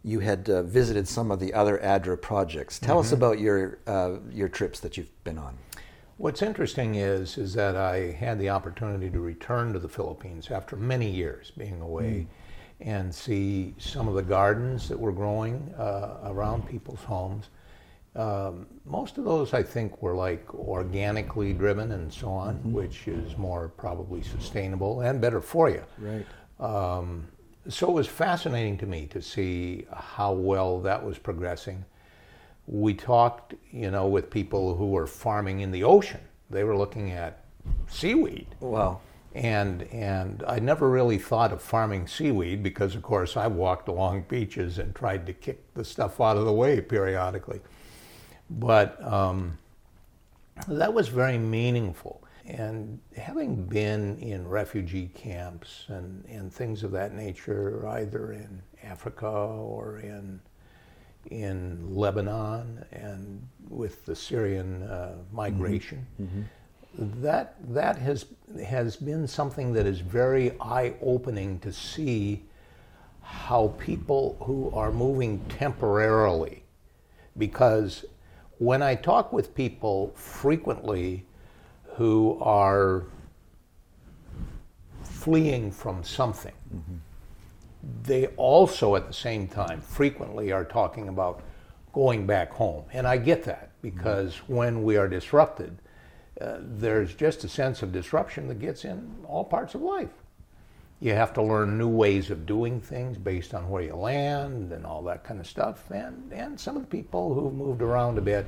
you 0.04 0.20
had 0.20 0.50
uh, 0.50 0.64
visited 0.64 1.08
some 1.08 1.32
of 1.32 1.40
the 1.40 1.54
other 1.54 1.78
ADRA 1.80 2.22
projects. 2.22 2.80
Tell 2.80 2.96
mm-hmm. 2.98 3.06
us 3.06 3.12
about 3.12 3.40
your, 3.40 3.80
uh, 3.86 4.18
your 4.32 4.50
trips 4.50 4.80
that 4.80 4.98
you've 4.98 5.24
been 5.24 5.38
on. 5.38 5.58
What's 6.20 6.42
interesting 6.42 6.96
is 6.96 7.38
is 7.38 7.54
that 7.54 7.78
I 7.78 8.12
had 8.12 8.40
the 8.40 8.50
opportunity 8.50 9.10
to 9.10 9.22
return 9.22 9.72
to 9.72 9.80
the 9.80 9.88
Philippines 9.88 10.52
after 10.52 10.76
many 10.76 11.10
years 11.10 11.54
being 11.58 11.80
away, 11.80 12.28
mm. 12.28 12.86
and 12.86 13.16
see 13.16 13.74
some 13.78 14.10
of 14.10 14.16
the 14.16 14.22
gardens 14.22 14.90
that 14.90 15.00
were 15.00 15.14
growing 15.14 15.74
uh, 15.78 16.18
around 16.26 16.68
people's 16.68 17.00
homes. 17.00 17.48
Um, 18.18 18.68
most 18.84 19.18
of 19.18 19.24
those, 19.24 19.54
I 19.54 19.64
think, 19.64 20.02
were 20.02 20.14
like 20.14 20.54
organically 20.54 21.54
driven 21.54 21.94
and 21.94 22.12
so 22.12 22.28
on, 22.28 22.56
mm-hmm. 22.56 22.74
which 22.74 23.08
is 23.08 23.38
more 23.38 23.70
probably 23.70 24.22
sustainable 24.22 25.00
and 25.00 25.22
better 25.22 25.40
for 25.40 25.70
you. 25.70 25.84
Right. 25.98 26.26
Um, 26.60 27.30
so 27.68 27.90
it 27.90 27.94
was 27.94 28.08
fascinating 28.08 28.78
to 28.78 28.86
me 28.86 29.08
to 29.08 29.22
see 29.22 29.86
how 29.92 30.34
well 30.34 30.80
that 30.82 31.04
was 31.06 31.18
progressing 31.18 31.86
we 32.70 32.94
talked, 32.94 33.56
you 33.72 33.90
know, 33.90 34.08
with 34.08 34.30
people 34.30 34.76
who 34.76 34.92
were 34.92 35.08
farming 35.08 35.62
in 35.62 35.72
the 35.72 35.84
ocean. 35.84 36.22
They 36.52 36.64
were 36.64 36.78
looking 36.78 37.12
at 37.12 37.44
seaweed. 37.88 38.48
Wow. 38.60 39.02
And 39.34 39.84
and 39.92 40.44
I 40.48 40.60
never 40.60 40.90
really 40.90 41.18
thought 41.18 41.52
of 41.52 41.62
farming 41.62 42.08
seaweed 42.08 42.62
because, 42.64 42.96
of 42.96 43.02
course, 43.02 43.36
I 43.38 43.48
walked 43.48 43.88
along 43.88 44.26
beaches 44.28 44.78
and 44.78 44.96
tried 44.96 45.26
to 45.28 45.34
kick 45.34 45.74
the 45.74 45.84
stuff 45.84 46.22
out 46.22 46.38
of 46.38 46.46
the 46.46 46.54
way 46.54 46.80
periodically. 46.80 47.60
But 48.50 49.04
um, 49.04 49.58
that 50.68 50.94
was 50.94 51.08
very 51.08 51.38
meaningful. 51.38 52.24
And 52.50 53.00
having 53.16 53.64
been 53.66 54.18
in 54.18 54.48
refugee 54.48 55.12
camps 55.14 55.86
and, 55.88 56.26
and 56.26 56.52
things 56.52 56.84
of 56.84 56.92
that 56.92 57.14
nature, 57.14 57.88
either 57.88 58.34
in 58.34 58.62
Africa 58.84 59.28
or 59.28 60.00
in 60.00 60.42
in 61.30 61.96
Lebanon 61.96 62.84
and 62.92 63.48
with 63.68 64.06
the 64.06 64.16
Syrian 64.16 64.84
uh, 64.84 65.16
migration. 65.32 66.08
Mm-hmm. 66.20 66.40
Mm-hmm. 66.40 67.22
That 67.22 67.56
that 67.74 67.98
has 67.98 68.26
has 68.66 68.96
been 68.96 69.28
something 69.28 69.74
that 69.74 69.86
is 69.86 70.00
very 70.00 70.54
eye 70.60 70.96
opening 71.02 71.60
to 71.60 71.72
see 71.72 72.46
how 73.22 73.76
people 73.78 74.38
who 74.42 74.72
are 74.74 74.92
moving 74.92 75.40
temporarily, 75.50 76.64
because 77.38 78.06
when 78.58 78.82
I 78.82 78.96
talk 78.96 79.32
with 79.32 79.54
people 79.54 80.12
frequently 80.16 81.26
who 82.00 82.40
are 82.42 83.04
fleeing 85.04 85.72
from 85.72 86.04
something. 86.04 86.56
Mm-hmm 86.74 86.96
they 88.04 88.28
also, 88.38 88.96
at 88.96 89.08
the 89.08 89.14
same 89.14 89.48
time, 89.48 89.82
frequently 89.82 90.52
are 90.52 90.66
talking 90.66 91.08
about 91.08 91.42
going 91.94 92.26
back 92.26 92.52
home. 92.52 92.84
And 92.92 93.08
I 93.08 93.18
get 93.18 93.44
that 93.44 93.72
because 93.82 94.36
mm-hmm. 94.36 94.56
when 94.56 94.84
we 94.84 94.98
are 94.98 95.08
disrupted, 95.08 95.78
uh, 96.42 96.58
there's 96.60 97.14
just 97.14 97.44
a 97.44 97.50
sense 97.50 97.82
of 97.82 97.92
disruption 97.92 98.48
that 98.48 98.60
gets 98.60 98.86
in 98.86 99.16
all 99.28 99.44
parts 99.44 99.76
of 99.76 99.82
life. 99.82 100.10
You 101.02 101.14
have 101.14 101.34
to 101.34 101.42
learn 101.42 101.78
new 101.78 101.88
ways 101.88 102.30
of 102.30 102.46
doing 102.46 102.82
things 102.82 103.18
based 103.18 103.54
on 103.54 103.70
where 103.70 103.84
you 103.84 103.96
land 103.96 104.74
and 104.74 104.86
all 104.86 105.02
that 105.04 105.24
kind 105.24 105.40
of 105.40 105.48
stuff. 105.48 105.90
And, 105.92 106.32
and 106.34 106.60
some 106.60 106.76
of 106.76 106.84
the 106.84 106.90
people 106.90 107.34
who've 107.34 107.54
moved 107.54 107.82
around 107.82 108.18
a 108.18 108.22
bit 108.22 108.46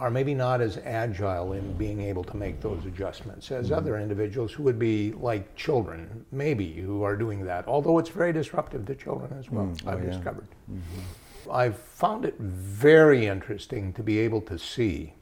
are 0.00 0.10
maybe 0.10 0.34
not 0.34 0.62
as 0.62 0.78
agile 0.78 1.52
in 1.52 1.74
being 1.74 2.00
able 2.00 2.24
to 2.24 2.34
make 2.34 2.58
those 2.62 2.86
adjustments 2.86 3.52
as 3.52 3.66
mm-hmm. 3.66 3.74
other 3.74 3.98
individuals 3.98 4.50
who 4.50 4.62
would 4.62 4.78
be 4.78 5.12
like 5.12 5.54
children, 5.54 6.24
maybe, 6.32 6.72
who 6.72 7.02
are 7.02 7.14
doing 7.14 7.44
that, 7.44 7.68
although 7.68 7.98
it's 7.98 8.08
very 8.08 8.32
disruptive 8.32 8.86
to 8.86 8.94
children 8.94 9.30
as 9.38 9.50
well, 9.50 9.66
mm, 9.66 9.82
oh, 9.84 9.90
I've 9.90 10.02
yeah. 10.02 10.10
discovered. 10.10 10.48
Mm-hmm. 10.72 11.50
I've 11.52 11.78
found 11.78 12.24
it 12.24 12.34
very 12.38 13.26
interesting 13.26 13.92
to 13.92 14.02
be 14.02 14.18
able 14.20 14.40
to 14.42 14.58
see 14.58 15.12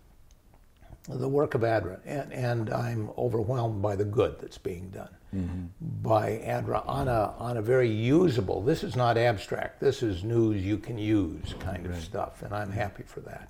the 1.09 1.29
work 1.29 1.55
of 1.55 1.63
ADRA, 1.63 1.99
and, 2.05 2.33
and 2.33 2.71
I'm 2.71 3.11
overwhelmed 3.19 3.83
by 3.83 3.97
the 3.97 4.05
good 4.05 4.39
that's 4.41 4.59
being 4.59 4.91
done 4.91 5.09
mm-hmm. 5.35 5.67
by 6.03 6.41
ADRA 6.45 6.87
on 6.87 7.09
a, 7.09 7.35
on 7.39 7.57
a 7.57 7.63
very 7.63 7.91
usable, 7.91 8.63
this 8.63 8.85
is 8.85 8.95
not 8.95 9.19
abstract, 9.19 9.81
this 9.81 10.05
is 10.05 10.23
news 10.23 10.65
you 10.65 10.79
can 10.79 10.99
use 10.99 11.55
kind 11.59 11.85
of 11.87 11.97
stuff, 11.97 12.43
and 12.43 12.55
I'm 12.55 12.71
happy 12.71 13.03
for 13.05 13.21
that. 13.21 13.49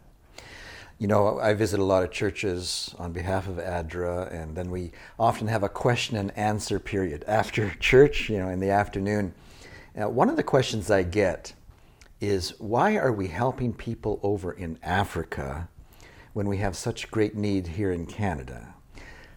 You 0.98 1.06
know, 1.06 1.38
I 1.38 1.54
visit 1.54 1.78
a 1.78 1.84
lot 1.84 2.02
of 2.02 2.10
churches 2.10 2.92
on 2.98 3.12
behalf 3.12 3.46
of 3.46 3.56
ADRA, 3.56 4.32
and 4.32 4.56
then 4.56 4.68
we 4.68 4.90
often 5.16 5.46
have 5.46 5.62
a 5.62 5.68
question 5.68 6.16
and 6.16 6.36
answer 6.36 6.80
period 6.80 7.24
after 7.28 7.70
church, 7.80 8.28
you 8.28 8.38
know, 8.38 8.48
in 8.48 8.58
the 8.58 8.70
afternoon. 8.70 9.32
Now, 9.94 10.08
one 10.08 10.28
of 10.28 10.36
the 10.36 10.42
questions 10.42 10.90
I 10.90 11.04
get 11.04 11.52
is 12.20 12.58
why 12.58 12.96
are 12.96 13.12
we 13.12 13.28
helping 13.28 13.72
people 13.72 14.18
over 14.24 14.52
in 14.52 14.76
Africa 14.82 15.68
when 16.32 16.48
we 16.48 16.56
have 16.58 16.76
such 16.76 17.10
great 17.12 17.36
need 17.36 17.68
here 17.68 17.92
in 17.92 18.04
Canada? 18.04 18.74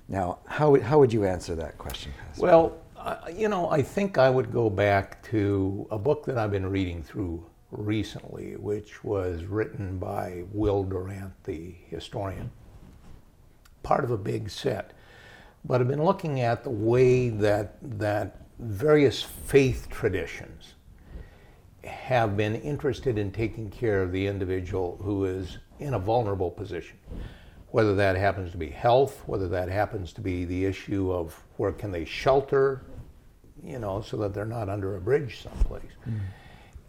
Now, 0.08 0.40
how, 0.48 0.80
how 0.82 0.98
would 0.98 1.14
you 1.14 1.26
answer 1.26 1.54
that 1.56 1.78
question? 1.78 2.12
Pastor? 2.28 2.42
Well, 2.42 2.78
uh, 2.98 3.18
you 3.32 3.50
know, 3.50 3.70
I 3.70 3.84
think 3.84 4.18
I 4.18 4.30
would 4.30 4.52
go 4.52 4.70
back 4.70 5.22
to 5.30 5.88
a 5.92 5.98
book 5.98 6.26
that 6.26 6.40
I've 6.40 6.52
been 6.52 6.70
reading 6.70 7.04
through 7.04 7.46
recently, 7.72 8.56
which 8.58 9.04
was 9.04 9.46
written 9.46 9.98
by 9.98 10.44
Will 10.52 10.84
Durant, 10.84 11.32
the 11.44 11.74
historian, 11.88 12.52
part 13.84 14.04
of 14.04 14.12
a 14.12 14.18
big 14.18 14.50
set. 14.50 14.92
But 15.64 15.82
I've 15.82 15.88
been 15.88 16.04
looking 16.04 16.42
at 16.42 16.64
the 16.64 16.70
way 16.70 17.30
that 17.30 17.78
that 18.00 18.38
various 18.60 19.24
faith 19.24 19.88
traditions 19.90 20.76
have 21.84 22.38
been 22.38 22.56
interested 22.56 23.18
in 23.18 23.32
taking 23.32 23.70
care 23.70 24.04
of 24.04 24.12
the 24.12 24.28
individual 24.28 25.00
who 25.02 25.26
is 25.26 25.58
in 25.80 25.94
a 25.96 26.00
vulnerable 26.00 26.52
position. 26.52 26.98
Whether 27.70 27.96
that 27.96 28.18
happens 28.18 28.52
to 28.52 28.58
be 28.58 28.70
health, 28.70 29.24
whether 29.26 29.48
that 29.48 29.70
happens 29.70 30.14
to 30.14 30.22
be 30.22 30.46
the 30.46 30.66
issue 30.66 31.12
of 31.12 31.42
where 31.58 31.72
can 31.72 31.92
they 31.92 32.06
shelter, 32.06 32.84
you 33.64 33.80
know, 33.80 34.02
so 34.02 34.18
that 34.18 34.34
they're 34.34 34.46
not 34.46 34.68
under 34.68 34.98
a 34.98 35.02
bridge 35.02 35.42
someplace. 35.42 35.92
Mm 36.08 36.20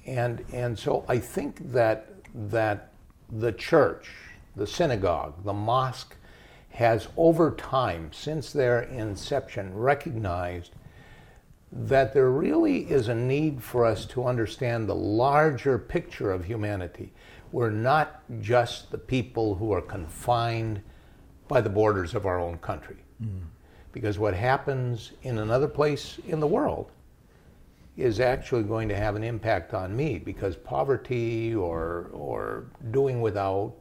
and 0.07 0.45
and 0.53 0.79
so 0.79 1.05
I 1.09 1.19
think 1.19 1.73
that 1.73 2.09
that 2.35 2.93
the 3.31 3.53
church, 3.53 4.11
the 4.57 4.67
synagogue, 4.67 5.45
the 5.45 5.53
mosque 5.53 6.17
has 6.71 7.09
over 7.17 7.51
time, 7.53 8.11
since 8.13 8.53
their 8.53 8.83
inception, 8.83 9.75
recognized 9.75 10.73
that 11.71 12.13
there 12.13 12.31
really 12.31 12.91
is 12.91 13.09
a 13.09 13.15
need 13.15 13.63
for 13.63 13.85
us 13.85 14.05
to 14.05 14.25
understand 14.25 14.89
the 14.89 14.95
larger 14.95 15.79
picture 15.79 16.31
of 16.31 16.45
humanity. 16.45 17.13
We're 17.51 17.71
not 17.71 18.23
just 18.41 18.91
the 18.91 18.99
people 18.99 19.55
who 19.55 19.73
are 19.73 19.81
confined 19.81 20.83
by 21.49 21.61
the 21.61 21.71
borders 21.71 22.15
of 22.15 22.27
our 22.27 22.39
own 22.39 22.59
country. 22.59 22.97
Mm. 23.23 23.41
Because 23.93 24.19
what 24.19 24.35
happens 24.35 25.13
in 25.23 25.39
another 25.39 25.69
place 25.69 26.19
in 26.27 26.41
the 26.41 26.47
world 26.47 26.91
is 27.97 28.21
actually 28.21 28.63
going 28.63 28.89
to 28.89 28.97
have 28.97 29.17
an 29.17 29.23
impact 29.23 29.75
on 29.75 29.95
me 29.95 30.19
because 30.19 30.57
poverty 30.57 31.55
or, 31.55 32.11
or 32.13 32.67
doing 32.91 33.21
without, 33.21 33.75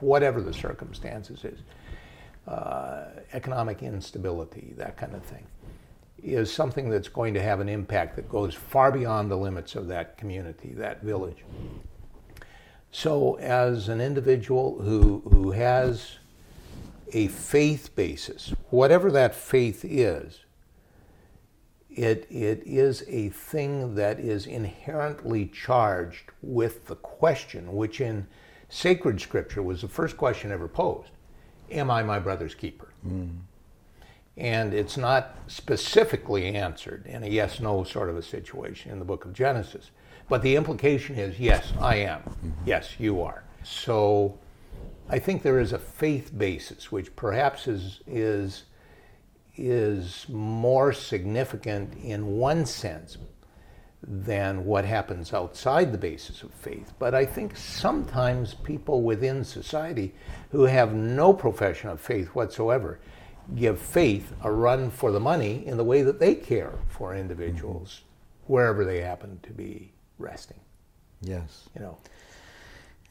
whatever 0.00 0.40
the 0.40 0.54
circumstances 0.54 1.44
is, 1.44 1.60
uh, 2.46 3.06
economic 3.32 3.82
instability, 3.82 4.74
that 4.76 4.96
kind 4.96 5.14
of 5.14 5.22
thing, 5.22 5.46
is 6.22 6.52
something 6.52 6.88
that's 6.88 7.08
going 7.08 7.34
to 7.34 7.42
have 7.42 7.60
an 7.60 7.68
impact 7.68 8.14
that 8.16 8.28
goes 8.28 8.54
far 8.54 8.92
beyond 8.92 9.30
the 9.30 9.36
limits 9.36 9.74
of 9.74 9.88
that 9.88 10.16
community, 10.16 10.72
that 10.74 11.02
village. 11.02 11.44
So, 12.92 13.36
as 13.38 13.88
an 13.88 14.00
individual 14.00 14.80
who, 14.82 15.22
who 15.30 15.50
has 15.52 16.18
a 17.12 17.28
faith 17.28 17.96
basis, 17.96 18.54
whatever 18.70 19.10
that 19.10 19.34
faith 19.34 19.84
is, 19.84 20.41
it, 21.96 22.26
it 22.30 22.62
is 22.66 23.04
a 23.08 23.28
thing 23.30 23.94
that 23.94 24.18
is 24.18 24.46
inherently 24.46 25.46
charged 25.46 26.30
with 26.42 26.86
the 26.86 26.96
question, 26.96 27.74
which 27.74 28.00
in 28.00 28.26
sacred 28.68 29.20
scripture 29.20 29.62
was 29.62 29.82
the 29.82 29.88
first 29.88 30.16
question 30.16 30.50
ever 30.50 30.68
posed 30.68 31.10
Am 31.70 31.90
I 31.90 32.02
my 32.02 32.18
brother's 32.18 32.54
keeper? 32.54 32.88
Mm. 33.06 33.38
And 34.36 34.74
it's 34.74 34.96
not 34.96 35.36
specifically 35.46 36.54
answered 36.54 37.06
in 37.06 37.22
a 37.22 37.26
yes 37.26 37.60
no 37.60 37.84
sort 37.84 38.08
of 38.08 38.16
a 38.16 38.22
situation 38.22 38.90
in 38.90 38.98
the 38.98 39.04
book 39.04 39.24
of 39.24 39.32
Genesis. 39.32 39.90
But 40.28 40.42
the 40.42 40.56
implication 40.56 41.16
is 41.16 41.38
yes, 41.38 41.72
I 41.80 41.96
am. 41.96 42.20
Mm-hmm. 42.20 42.50
Yes, 42.64 42.94
you 42.98 43.22
are. 43.22 43.44
So 43.62 44.38
I 45.08 45.18
think 45.18 45.42
there 45.42 45.60
is 45.60 45.72
a 45.72 45.78
faith 45.78 46.36
basis, 46.36 46.90
which 46.90 47.14
perhaps 47.16 47.68
is, 47.68 48.00
is 48.06 48.64
is 49.56 50.26
more 50.28 50.92
significant 50.92 51.94
in 52.02 52.38
one 52.38 52.64
sense 52.64 53.18
than 54.04 54.64
what 54.64 54.84
happens 54.84 55.32
outside 55.32 55.92
the 55.92 55.98
basis 55.98 56.42
of 56.42 56.52
faith. 56.54 56.92
But 56.98 57.14
I 57.14 57.24
think 57.24 57.56
sometimes 57.56 58.54
people 58.54 59.02
within 59.02 59.44
society 59.44 60.14
who 60.50 60.62
have 60.64 60.94
no 60.94 61.32
profession 61.32 61.90
of 61.90 62.00
faith 62.00 62.28
whatsoever 62.28 62.98
give 63.54 63.80
faith 63.80 64.32
a 64.42 64.50
run 64.50 64.90
for 64.90 65.12
the 65.12 65.20
money 65.20 65.66
in 65.66 65.76
the 65.76 65.84
way 65.84 66.02
that 66.02 66.18
they 66.18 66.34
care 66.34 66.78
for 66.88 67.14
individuals 67.14 68.00
mm-hmm. 68.00 68.52
wherever 68.52 68.84
they 68.84 69.00
happen 69.00 69.38
to 69.42 69.52
be 69.52 69.92
resting. 70.18 70.60
Yes. 71.20 71.68
You 71.74 71.82
know. 71.82 71.98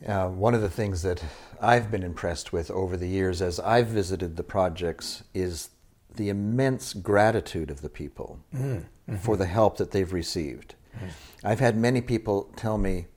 Uh, 0.08 0.28
one 0.30 0.56
of 0.56 0.62
the 0.62 0.70
things 0.70 1.04
that 1.04 1.24
I've 1.62 1.92
been 1.92 2.02
impressed 2.02 2.52
with 2.52 2.72
over 2.72 2.98
the 2.98 3.08
years 3.08 3.42
as 3.42 3.60
I've 3.60 3.88
visited 3.88 4.36
the 4.36 4.44
projects 4.44 5.24
is 5.34 5.70
the 6.16 6.30
immense 6.30 6.94
gratitude 6.94 7.70
of 7.70 7.82
the 7.82 7.90
people 7.90 8.40
mm, 8.54 8.62
mm-hmm. 8.62 9.16
for 9.18 9.38
the 9.38 9.46
help 9.46 9.78
that 9.78 9.92
they've 9.92 10.12
received. 10.12 10.76
Mm. 10.96 11.10
I've 11.44 11.60
had 11.60 11.78
many 11.78 12.02
people 12.02 12.52
tell 12.56 12.78
me, 12.78 13.08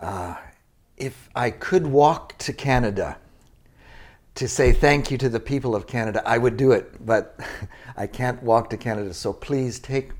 uh, 0.00 0.36
if 0.96 1.28
I 1.34 1.50
could 1.50 1.86
walk 1.86 2.36
to 2.38 2.52
Canada 2.52 3.18
to 4.34 4.46
say 4.46 4.72
thank 4.72 5.10
you 5.10 5.18
to 5.18 5.28
the 5.28 5.40
people 5.40 5.74
of 5.74 5.86
Canada, 5.86 6.22
I 6.24 6.38
would 6.38 6.56
do 6.56 6.72
it, 6.72 7.04
but 7.04 7.40
I 7.96 8.06
can't 8.06 8.42
walk 8.42 8.70
to 8.70 8.76
Canada, 8.76 9.12
so 9.14 9.32
please 9.32 9.80
take 9.80 10.10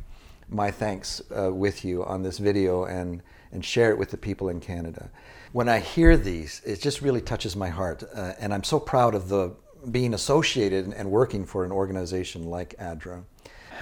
my 0.49 0.71
thanks 0.71 1.21
uh, 1.37 1.53
with 1.53 1.85
you 1.85 2.05
on 2.05 2.23
this 2.23 2.39
video 2.39 2.85
and, 2.85 3.23
and 3.53 3.65
share 3.65 3.91
it 3.91 3.99
with 3.99 4.11
the 4.11 4.17
people 4.17 4.49
in 4.49 4.61
Canada. 4.61 5.11
When 5.53 5.69
I 5.69 5.79
hear 5.79 6.17
these, 6.17 6.63
it 6.65 6.81
just 6.81 7.01
really 7.01 7.21
touches 7.21 7.55
my 7.55 7.69
heart, 7.69 8.03
uh, 8.15 8.33
and 8.41 8.53
I'm 8.53 8.65
so 8.65 8.81
proud 8.81 9.15
of 9.15 9.29
the 9.29 9.55
being 9.91 10.15
associated 10.15 10.87
and 10.87 11.11
working 11.11 11.45
for 11.45 11.65
an 11.65 11.73
organization 11.73 12.45
like 12.45 12.75
ADRA. 12.79 13.25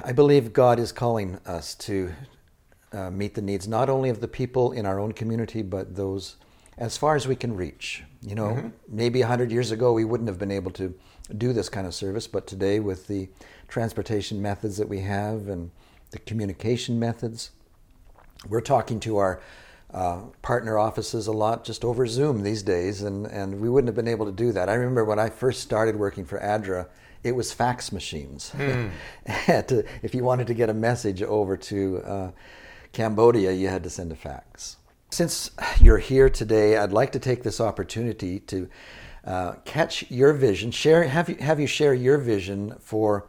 I 0.04 0.12
believe 0.12 0.52
God 0.52 0.78
is 0.78 0.92
calling 0.92 1.38
us 1.46 1.74
to 1.76 2.12
uh, 2.92 3.11
meet 3.11 3.35
the 3.35 3.42
needs 3.42 3.66
not 3.66 3.88
only 3.88 4.11
of 4.11 4.20
the 4.20 4.28
people 4.28 4.72
in 4.72 4.87
our 4.87 5.00
own 5.00 5.12
community, 5.12 5.62
but 5.62 5.96
those 5.96 6.37
as 6.78 6.96
far 6.96 7.16
as 7.16 7.26
we 7.26 7.35
can 7.35 7.56
reach. 7.56 8.04
You 8.22 8.35
know, 8.35 8.48
mm-hmm. 8.48 8.68
maybe 8.88 9.20
100 9.20 9.50
years 9.50 9.70
ago 9.70 9.92
we 9.92 10.04
wouldn't 10.04 10.28
have 10.28 10.38
been 10.38 10.50
able 10.50 10.70
to 10.72 10.94
do 11.37 11.52
this 11.52 11.68
kind 11.68 11.87
of 11.87 11.94
service, 11.94 12.26
but 12.26 12.46
today 12.46 12.80
with 12.80 13.06
the 13.06 13.28
transportation 13.68 14.40
methods 14.40 14.76
that 14.76 14.88
we 14.88 15.00
have 15.00 15.48
and 15.48 15.70
the 16.11 16.18
communication 16.20 16.98
methods, 16.98 17.50
we're 18.48 18.61
talking 18.61 19.00
to 19.00 19.16
our 19.16 19.40
uh, 19.96 20.20
partner 20.42 20.76
offices 20.76 21.26
a 21.26 21.32
lot 21.32 21.64
just 21.64 21.82
over 21.82 22.06
Zoom 22.06 22.42
these 22.42 22.62
days, 22.62 23.00
and, 23.00 23.26
and 23.26 23.59
we 23.59 23.70
wouldn't 23.70 23.88
have 23.88 23.96
been 23.96 24.06
able 24.06 24.26
to 24.26 24.32
do 24.32 24.52
that. 24.52 24.68
I 24.68 24.74
remember 24.74 25.06
when 25.06 25.18
I 25.18 25.30
first 25.30 25.62
started 25.62 25.96
working 25.96 26.26
for 26.26 26.38
ADRA, 26.38 26.87
it 27.24 27.35
was 27.35 27.50
fax 27.52 27.90
machines. 27.90 28.52
Mm. 29.26 29.66
to, 29.68 29.85
if 30.02 30.14
you 30.14 30.22
wanted 30.22 30.48
to 30.48 30.54
get 30.54 30.68
a 30.68 30.74
message 30.74 31.22
over 31.22 31.56
to 31.56 32.02
uh, 32.04 32.30
Cambodia, 32.92 33.52
you 33.52 33.68
had 33.68 33.82
to 33.85 33.90
send 33.90 34.12
a 34.12 34.16
fax. 34.16 34.76
Since 35.11 35.52
you're 35.80 35.98
here 35.98 36.28
today, 36.28 36.76
I'd 36.76 36.92
like 36.92 37.12
to 37.12 37.18
take 37.18 37.42
this 37.42 37.59
opportunity 37.59 38.40
to 38.40 38.68
uh, 39.24 39.52
catch 39.64 40.11
your 40.11 40.35
vision, 40.35 40.70
share, 40.70 41.04
have 41.04 41.30
you, 41.30 41.37
have 41.37 41.59
you 41.59 41.66
share 41.66 41.94
your 41.94 42.18
vision 42.18 42.74
for 42.80 43.26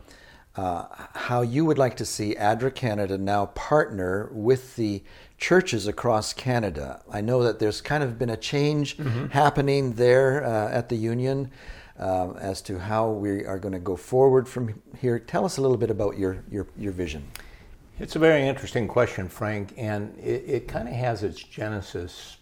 uh, 0.58 0.86
how 1.13 1.41
you 1.41 1.63
would 1.65 1.78
like 1.78 1.96
to 1.98 2.06
see 2.06 2.36
ADRA 2.36 2.74
Canada 2.74 3.17
now 3.17 3.46
partner 3.48 4.30
with 4.32 4.76
the 4.76 5.04
churches 5.38 5.86
across 5.86 6.34
Canada. 6.34 7.02
I 7.12 7.22
know 7.22 7.43
that 7.43 7.60
there's 7.60 7.80
kind 7.80 8.04
of 8.04 8.17
been 8.17 8.32
a 8.32 8.38
change 8.38 8.98
mm-hmm. 8.98 9.28
happening 9.28 9.93
there 9.93 10.43
uh, 10.43 10.70
at 10.70 10.89
the 10.89 10.96
Union 10.96 11.52
uh, 12.00 12.32
as 12.34 12.62
to 12.63 12.80
how 12.80 13.12
we 13.12 13.46
are 13.46 13.60
going 13.60 13.74
to 13.74 13.80
go 13.80 13.96
forward 13.96 14.48
from 14.50 14.82
here. 15.00 15.20
Tell 15.20 15.46
us 15.46 15.58
a 15.58 15.62
little 15.62 15.78
bit 15.78 15.91
about 15.91 16.17
your, 16.17 16.43
your, 16.50 16.67
your 16.76 16.91
vision. 16.91 17.28
It's 18.00 18.15
a 18.15 18.20
very 18.20 18.48
interesting 18.48 18.88
question, 18.88 19.30
Frank, 19.30 19.74
and 19.78 20.17
it, 20.17 20.43
it 20.48 20.67
kind 20.67 20.88
of 20.88 20.93
has 20.96 21.24
its 21.24 21.41
genesis, 21.41 22.38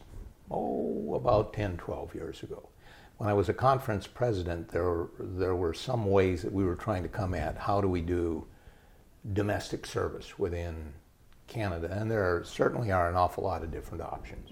oh, 0.49 1.15
about 1.15 1.53
10, 1.53 1.77
12 1.77 2.15
years 2.15 2.43
ago. 2.43 2.69
When 3.17 3.29
I 3.29 3.33
was 3.33 3.47
a 3.47 3.53
conference 3.53 4.07
president, 4.07 4.69
there 4.69 4.83
were, 4.83 5.09
there 5.19 5.55
were 5.55 5.73
some 5.73 6.05
ways 6.05 6.41
that 6.41 6.51
we 6.51 6.65
were 6.65 6.75
trying 6.75 7.03
to 7.03 7.09
come 7.09 7.33
at 7.33 7.57
how 7.57 7.79
do 7.79 7.87
we 7.87 8.01
do 8.01 8.45
domestic 9.33 9.85
service 9.85 10.37
within 10.37 10.93
Canada, 11.47 11.89
and 11.91 12.11
there 12.11 12.23
are, 12.23 12.43
certainly 12.43 12.91
are 12.91 13.09
an 13.09 13.15
awful 13.15 13.43
lot 13.43 13.63
of 13.63 13.71
different 13.71 14.03
options. 14.03 14.49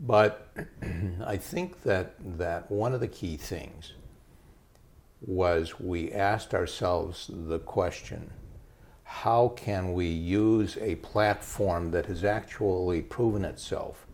But 0.00 0.48
I 1.26 1.36
think 1.36 1.82
that, 1.82 2.14
that 2.38 2.70
one 2.70 2.92
of 2.92 3.00
the 3.00 3.08
key 3.08 3.36
things 3.36 3.94
was 5.20 5.80
we 5.80 6.12
asked 6.12 6.52
ourselves 6.54 7.30
the 7.32 7.58
question 7.60 8.30
how 9.04 9.48
can 9.56 9.92
we 9.92 10.06
use 10.06 10.76
a 10.80 10.96
platform 10.96 11.90
that 11.92 12.06
has 12.06 12.24
actually 12.24 13.00
proven 13.00 13.44
itself 13.44 14.06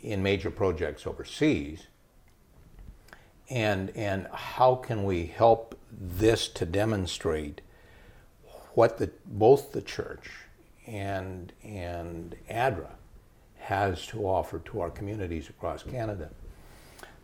in 0.00 0.22
major 0.22 0.50
projects 0.50 1.06
overseas? 1.06 1.86
And, 3.50 3.90
and 3.96 4.28
how 4.32 4.76
can 4.76 5.04
we 5.04 5.26
help 5.26 5.78
this 5.92 6.48
to 6.48 6.64
demonstrate 6.64 7.60
what 8.74 8.98
the, 8.98 9.10
both 9.26 9.72
the 9.72 9.82
church 9.82 10.30
and, 10.86 11.52
and 11.62 12.36
ADRA 12.48 12.90
has 13.58 14.06
to 14.06 14.26
offer 14.26 14.58
to 14.60 14.80
our 14.80 14.90
communities 14.90 15.48
across 15.48 15.82
Canada. 15.82 16.30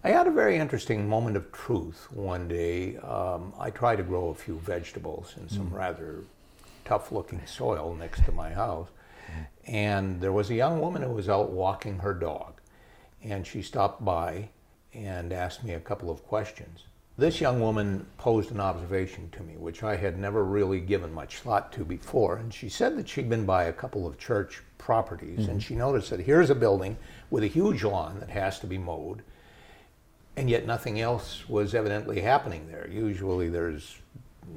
I 0.05 0.11
had 0.11 0.27
a 0.27 0.31
very 0.31 0.57
interesting 0.57 1.09
moment 1.09 1.37
of 1.37 1.51
truth 1.51 2.07
one 2.13 2.47
day. 2.47 2.97
Um, 2.99 3.53
I 3.59 3.71
tried 3.71 3.97
to 3.97 4.05
grow 4.05 4.29
a 4.29 4.35
few 4.35 4.59
vegetables 4.59 5.35
in 5.37 5.49
some 5.49 5.71
mm. 5.71 5.75
rather 5.75 6.23
tough 6.85 7.11
looking 7.11 7.45
soil 7.47 7.97
next 7.99 8.25
to 8.27 8.33
my 8.33 8.51
house. 8.53 8.89
And 9.67 10.21
there 10.21 10.31
was 10.31 10.51
a 10.51 10.55
young 10.55 10.81
woman 10.81 11.03
who 11.03 11.11
was 11.11 11.29
out 11.29 11.51
walking 11.51 11.99
her 11.99 12.15
dog. 12.15 12.61
And 13.25 13.45
she 13.45 13.63
stopped 13.63 14.05
by 14.05 14.51
and 14.97 15.33
asked 15.33 15.65
me 15.65 15.75
a 15.75 15.81
couple 15.81 16.11
of 16.11 16.25
questions. 16.27 16.85
This 17.19 17.41
young 17.41 17.61
woman 17.61 18.07
posed 18.19 18.51
an 18.51 18.61
observation 18.61 19.31
to 19.33 19.43
me, 19.43 19.57
which 19.57 19.83
I 19.83 19.97
had 19.97 20.19
never 20.19 20.45
really 20.45 20.81
given 20.81 21.15
much 21.15 21.39
thought 21.39 21.73
to 21.73 21.85
before. 21.85 22.37
And 22.37 22.53
she 22.53 22.69
said 22.69 22.97
that 22.99 23.09
she'd 23.09 23.29
been 23.29 23.47
by 23.47 23.65
a 23.65 23.73
couple 23.73 24.07
of 24.07 24.19
church 24.19 24.63
properties 24.77 25.41
mm-hmm. 25.41 25.51
and 25.51 25.63
she 25.63 25.75
noticed 25.75 26.11
that 26.11 26.21
here's 26.21 26.51
a 26.51 26.55
building 26.55 26.97
with 27.31 27.43
a 27.43 27.49
huge 27.49 27.83
lawn 27.85 28.21
that 28.21 28.31
has 28.31 28.61
to 28.61 28.67
be 28.67 28.79
mowed, 28.79 29.23
and 30.37 30.51
yet 30.51 30.67
nothing 30.67 31.01
else 31.01 31.49
was 31.49 31.75
evidently 31.75 32.21
happening 32.21 32.69
there. 32.69 32.87
Usually 32.89 33.49
there's 33.49 33.99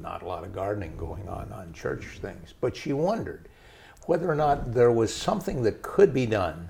not 0.02 0.22
a 0.22 0.26
lot 0.28 0.44
of 0.44 0.54
gardening 0.54 0.96
going 0.98 1.28
on 1.28 1.52
on 1.54 1.74
church 1.74 2.20
things. 2.22 2.54
But 2.60 2.76
she 2.76 2.94
wondered 2.94 3.48
whether 4.06 4.30
or 4.30 4.36
not 4.36 4.74
there 4.74 4.92
was 4.92 5.14
something 5.14 5.64
that 5.64 5.82
could 5.82 6.14
be 6.14 6.26
done 6.26 6.70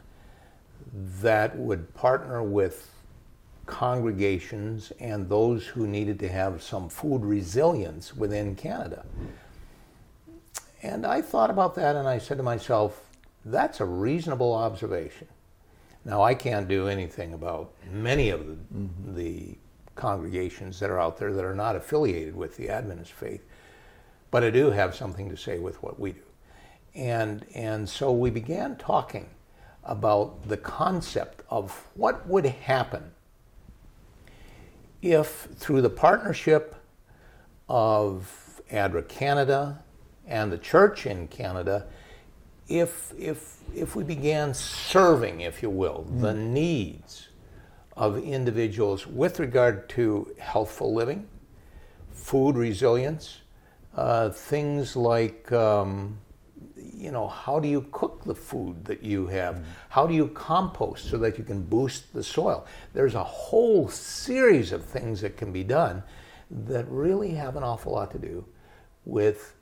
that 1.21 1.57
would 1.57 1.93
partner 1.93 2.43
with 2.43 2.91
congregations 3.69 4.91
and 4.99 5.29
those 5.29 5.65
who 5.67 5.85
needed 5.85 6.19
to 6.19 6.27
have 6.27 6.63
some 6.63 6.89
food 6.89 7.23
resilience 7.23 8.15
within 8.15 8.55
Canada. 8.55 9.05
And 10.81 11.05
I 11.05 11.21
thought 11.21 11.49
about 11.49 11.75
that 11.75 11.95
and 11.95 12.07
I 12.07 12.17
said 12.17 12.37
to 12.37 12.43
myself, 12.43 13.05
that's 13.45 13.79
a 13.79 13.85
reasonable 13.85 14.53
observation. 14.53 15.27
Now, 16.03 16.23
I 16.23 16.33
can't 16.33 16.67
do 16.67 16.87
anything 16.87 17.33
about 17.33 17.71
many 17.91 18.29
of 18.31 18.47
the, 18.47 18.53
mm-hmm. 18.53 19.15
the 19.15 19.57
congregations 19.95 20.79
that 20.79 20.89
are 20.89 20.99
out 20.99 21.17
there 21.17 21.33
that 21.33 21.45
are 21.45 21.55
not 21.55 21.75
affiliated 21.75 22.35
with 22.35 22.57
the 22.57 22.69
Adventist 22.69 23.11
faith, 23.11 23.45
but 24.31 24.43
I 24.43 24.49
do 24.49 24.71
have 24.71 24.95
something 24.95 25.29
to 25.29 25.37
say 25.37 25.59
with 25.59 25.81
what 25.83 25.99
we 25.99 26.13
do. 26.13 26.21
And, 26.95 27.45
and 27.53 27.87
so 27.87 28.11
we 28.11 28.29
began 28.29 28.77
talking 28.77 29.29
about 29.83 30.47
the 30.47 30.57
concept 30.57 31.43
of 31.49 31.87
what 31.95 32.25
would 32.27 32.45
happen 32.45 33.11
if, 35.01 35.47
through 35.55 35.81
the 35.81 35.89
partnership 35.89 36.75
of 37.67 38.61
ADRA 38.71 39.07
Canada 39.07 39.83
and 40.27 40.51
the 40.51 40.57
church 40.57 41.05
in 41.05 41.27
Canada, 41.27 41.85
if, 42.67 43.13
if, 43.17 43.57
if 43.73 43.95
we 43.95 44.03
began 44.03 44.53
serving, 44.53 45.41
if 45.41 45.63
you 45.63 45.69
will, 45.69 46.05
mm. 46.09 46.21
the 46.21 46.33
needs 46.33 47.29
of 47.97 48.17
individuals 48.17 49.07
with 49.07 49.39
regard 49.39 49.89
to 49.89 50.33
healthful 50.39 50.93
living, 50.93 51.27
food 52.11 52.55
resilience, 52.55 53.39
uh, 53.95 54.29
things 54.29 54.95
like 54.95 55.51
um, 55.51 56.17
you 56.99 57.11
know 57.11 57.27
how 57.27 57.59
do 57.59 57.67
you 57.67 57.85
cook 57.91 58.23
the 58.25 58.35
food 58.35 58.83
that 58.83 59.01
you 59.01 59.25
have 59.27 59.55
mm. 59.55 59.63
how 59.89 60.05
do 60.05 60.13
you 60.13 60.27
compost 60.27 61.09
so 61.09 61.17
that 61.17 61.37
you 61.37 61.43
can 61.43 61.61
boost 61.61 62.13
the 62.13 62.23
soil 62.23 62.65
there's 62.93 63.15
a 63.15 63.23
whole 63.23 63.87
series 63.87 64.71
of 64.71 64.83
things 64.83 65.21
that 65.21 65.37
can 65.37 65.51
be 65.51 65.63
done 65.63 66.03
that 66.51 66.85
really 66.89 67.31
have 67.31 67.55
an 67.55 67.63
awful 67.63 67.93
lot 67.93 68.11
to 68.11 68.19
do 68.19 68.43
with 69.05 69.55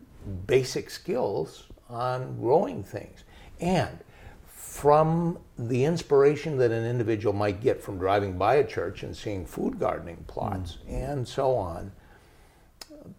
basic 0.47 0.89
skills 0.89 1.67
on 1.89 2.37
growing 2.39 2.83
things 2.83 3.23
and 3.59 3.99
from 4.47 5.37
the 5.57 5.85
inspiration 5.85 6.57
that 6.57 6.71
an 6.71 6.85
individual 6.85 7.33
might 7.33 7.61
get 7.61 7.81
from 7.81 7.97
driving 7.97 8.37
by 8.37 8.55
a 8.55 8.63
church 8.63 9.03
and 9.03 9.15
seeing 9.15 9.45
food 9.45 9.79
gardening 9.79 10.23
plots 10.27 10.77
mm. 10.87 10.93
and 10.93 11.27
so 11.27 11.55
on 11.55 11.91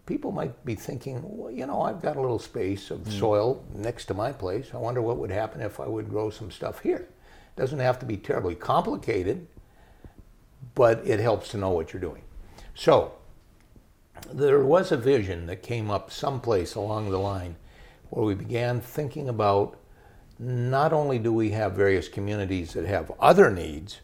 people 0.05 0.31
might 0.31 0.65
be 0.65 0.75
thinking, 0.75 1.21
well, 1.23 1.51
you 1.51 1.65
know, 1.65 1.81
I've 1.81 2.01
got 2.01 2.17
a 2.17 2.21
little 2.21 2.39
space 2.39 2.91
of 2.91 2.99
mm. 2.99 3.19
soil 3.19 3.63
next 3.73 4.05
to 4.05 4.13
my 4.13 4.31
place. 4.31 4.69
I 4.73 4.77
wonder 4.77 5.01
what 5.01 5.17
would 5.17 5.31
happen 5.31 5.61
if 5.61 5.79
I 5.79 5.87
would 5.87 6.09
grow 6.09 6.29
some 6.29 6.51
stuff 6.51 6.79
here. 6.79 7.07
It 7.55 7.59
doesn't 7.59 7.79
have 7.79 7.99
to 7.99 8.05
be 8.05 8.17
terribly 8.17 8.55
complicated, 8.55 9.47
but 10.75 11.05
it 11.05 11.19
helps 11.19 11.49
to 11.49 11.57
know 11.57 11.69
what 11.69 11.93
you're 11.93 12.01
doing. 12.01 12.23
So, 12.75 13.13
there 14.31 14.63
was 14.63 14.91
a 14.91 14.97
vision 14.97 15.45
that 15.47 15.63
came 15.63 15.89
up 15.89 16.11
someplace 16.11 16.75
along 16.75 17.09
the 17.09 17.19
line 17.19 17.55
where 18.09 18.25
we 18.25 18.35
began 18.35 18.81
thinking 18.81 19.29
about 19.29 19.77
not 20.39 20.93
only 20.93 21.19
do 21.19 21.33
we 21.33 21.51
have 21.51 21.73
various 21.73 22.07
communities 22.07 22.73
that 22.73 22.85
have 22.85 23.11
other 23.19 23.51
needs, 23.51 23.99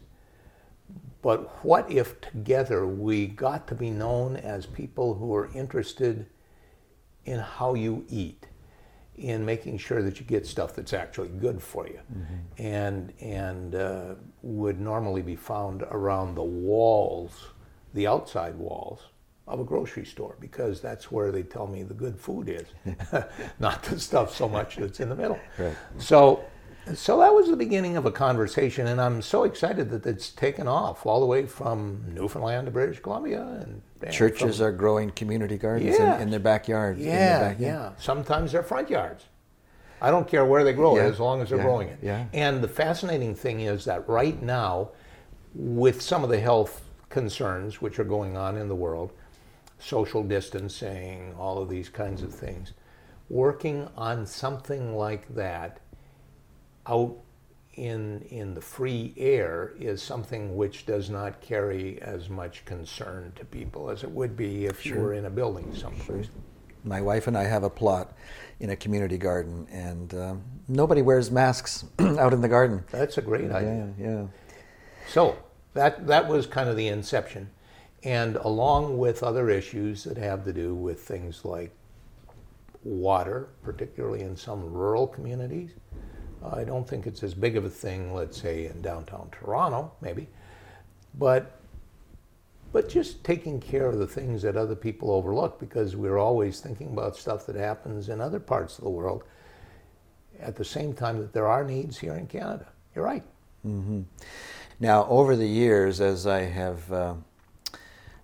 but 1.26 1.64
what 1.64 1.90
if 1.90 2.20
together 2.20 2.86
we 2.86 3.26
got 3.26 3.66
to 3.66 3.74
be 3.74 3.90
known 3.90 4.36
as 4.36 4.64
people 4.64 5.12
who 5.12 5.34
are 5.34 5.50
interested 5.54 6.24
in 7.24 7.40
how 7.40 7.74
you 7.74 8.04
eat, 8.08 8.46
in 9.16 9.44
making 9.44 9.76
sure 9.76 10.02
that 10.04 10.20
you 10.20 10.24
get 10.24 10.46
stuff 10.46 10.76
that's 10.76 10.92
actually 10.92 11.30
good 11.30 11.60
for 11.60 11.88
you, 11.88 11.98
mm-hmm. 12.16 12.62
and 12.62 13.12
and 13.20 13.74
uh, 13.74 14.14
would 14.42 14.78
normally 14.78 15.20
be 15.20 15.34
found 15.34 15.82
around 15.90 16.36
the 16.36 16.44
walls, 16.44 17.48
the 17.92 18.06
outside 18.06 18.54
walls 18.54 19.00
of 19.48 19.58
a 19.58 19.64
grocery 19.64 20.04
store 20.04 20.36
because 20.38 20.80
that's 20.80 21.10
where 21.10 21.32
they 21.32 21.42
tell 21.42 21.66
me 21.66 21.82
the 21.82 21.92
good 21.92 22.16
food 22.16 22.48
is, 22.48 22.68
not 23.58 23.82
the 23.82 23.98
stuff 23.98 24.32
so 24.32 24.48
much 24.48 24.76
that's 24.76 25.00
in 25.00 25.08
the 25.08 25.16
middle. 25.16 25.40
Right. 25.58 25.74
So 25.98 26.44
so 26.94 27.18
that 27.18 27.34
was 27.34 27.48
the 27.48 27.56
beginning 27.56 27.96
of 27.96 28.06
a 28.06 28.12
conversation, 28.12 28.86
and 28.86 29.00
I'm 29.00 29.20
so 29.20 29.44
excited 29.44 29.90
that 29.90 30.06
it's 30.06 30.30
taken 30.30 30.68
off 30.68 31.04
all 31.04 31.20
the 31.20 31.26
way 31.26 31.46
from 31.46 32.04
Newfoundland 32.14 32.66
to 32.66 32.70
British 32.70 33.00
Columbia. 33.00 33.42
And, 33.42 33.82
and 34.02 34.12
churches 34.12 34.58
from, 34.58 34.66
are 34.66 34.72
growing 34.72 35.10
community 35.10 35.56
gardens 35.56 35.96
in, 35.96 36.20
in, 36.20 36.30
their 36.30 36.40
backyards. 36.40 37.00
Yeah, 37.00 37.54
their 37.54 37.56
yeah. 37.58 37.92
Sometimes 37.98 38.52
they're 38.52 38.62
front 38.62 38.90
yards. 38.90 39.24
I 40.00 40.10
don't 40.10 40.28
care 40.28 40.44
where 40.44 40.62
they 40.62 40.74
grow 40.74 40.96
yeah. 40.96 41.06
it 41.06 41.10
as 41.10 41.20
long 41.20 41.40
as 41.40 41.48
they're 41.48 41.58
yeah. 41.58 41.64
growing 41.64 41.88
it. 41.88 41.98
Yeah. 42.02 42.26
And 42.32 42.62
the 42.62 42.68
fascinating 42.68 43.34
thing 43.34 43.60
is 43.60 43.84
that 43.86 44.08
right 44.08 44.40
now, 44.42 44.90
with 45.54 46.02
some 46.02 46.22
of 46.22 46.30
the 46.30 46.38
health 46.38 46.82
concerns 47.08 47.80
which 47.80 47.98
are 47.98 48.04
going 48.04 48.36
on 48.36 48.56
in 48.56 48.68
the 48.68 48.74
world, 48.74 49.12
social 49.78 50.22
distancing, 50.22 51.34
all 51.38 51.58
of 51.58 51.68
these 51.68 51.88
kinds 51.88 52.22
of 52.22 52.32
things, 52.32 52.72
working 53.28 53.88
on 53.96 54.26
something 54.26 54.96
like 54.96 55.34
that 55.34 55.80
out 56.88 57.16
in, 57.74 58.22
in 58.30 58.54
the 58.54 58.60
free 58.60 59.12
air 59.16 59.72
is 59.78 60.02
something 60.02 60.56
which 60.56 60.86
does 60.86 61.10
not 61.10 61.40
carry 61.40 62.00
as 62.00 62.30
much 62.30 62.64
concern 62.64 63.32
to 63.36 63.44
people 63.44 63.90
as 63.90 64.02
it 64.02 64.10
would 64.10 64.36
be 64.36 64.64
if 64.64 64.80
sure. 64.80 64.96
you 64.96 65.02
were 65.02 65.12
in 65.12 65.26
a 65.26 65.30
building 65.30 65.74
someplace. 65.74 66.26
Sure. 66.26 66.34
My 66.84 67.00
wife 67.00 67.26
and 67.26 67.36
I 67.36 67.44
have 67.44 67.64
a 67.64 67.70
plot 67.70 68.12
in 68.60 68.70
a 68.70 68.76
community 68.76 69.18
garden, 69.18 69.66
and 69.70 70.14
um, 70.14 70.42
nobody 70.68 71.02
wears 71.02 71.30
masks 71.30 71.84
out 71.98 72.32
in 72.32 72.40
the 72.40 72.48
garden. 72.48 72.84
That's 72.92 73.18
a 73.18 73.22
great 73.22 73.50
idea. 73.50 73.92
Yeah, 73.98 74.06
yeah. 74.06 74.26
So 75.08 75.36
that 75.74 76.06
that 76.06 76.28
was 76.28 76.46
kind 76.46 76.68
of 76.68 76.76
the 76.76 76.86
inception, 76.86 77.50
and 78.04 78.36
along 78.36 78.98
with 78.98 79.24
other 79.24 79.50
issues 79.50 80.04
that 80.04 80.16
have 80.16 80.44
to 80.44 80.52
do 80.52 80.76
with 80.76 81.00
things 81.00 81.44
like 81.44 81.74
water, 82.84 83.48
particularly 83.64 84.22
in 84.22 84.36
some 84.36 84.72
rural 84.72 85.08
communities, 85.08 85.72
I 86.44 86.64
don't 86.64 86.88
think 86.88 87.06
it's 87.06 87.22
as 87.22 87.34
big 87.34 87.56
of 87.56 87.64
a 87.64 87.70
thing, 87.70 88.14
let's 88.14 88.40
say, 88.40 88.66
in 88.66 88.82
downtown 88.82 89.28
Toronto, 89.32 89.92
maybe, 90.00 90.28
but 91.14 91.52
but 92.72 92.88
just 92.88 93.24
taking 93.24 93.58
care 93.60 93.86
of 93.86 93.98
the 93.98 94.06
things 94.06 94.42
that 94.42 94.56
other 94.56 94.74
people 94.74 95.10
overlook 95.10 95.58
because 95.58 95.96
we're 95.96 96.18
always 96.18 96.60
thinking 96.60 96.88
about 96.88 97.16
stuff 97.16 97.46
that 97.46 97.56
happens 97.56 98.10
in 98.10 98.20
other 98.20 98.40
parts 98.40 98.76
of 98.76 98.84
the 98.84 98.90
world 98.90 99.24
at 100.40 100.56
the 100.56 100.64
same 100.64 100.92
time 100.92 101.18
that 101.18 101.32
there 101.32 101.46
are 101.46 101.64
needs 101.64 101.96
here 101.96 102.16
in 102.16 102.26
Canada. 102.26 102.66
You're 102.94 103.04
right. 103.04 103.22
Mm-hmm. 103.64 104.02
Now, 104.78 105.06
over 105.06 105.36
the 105.36 105.46
years, 105.46 106.02
as 106.02 106.26
I 106.26 106.40
have 106.40 106.92
uh, 106.92 107.14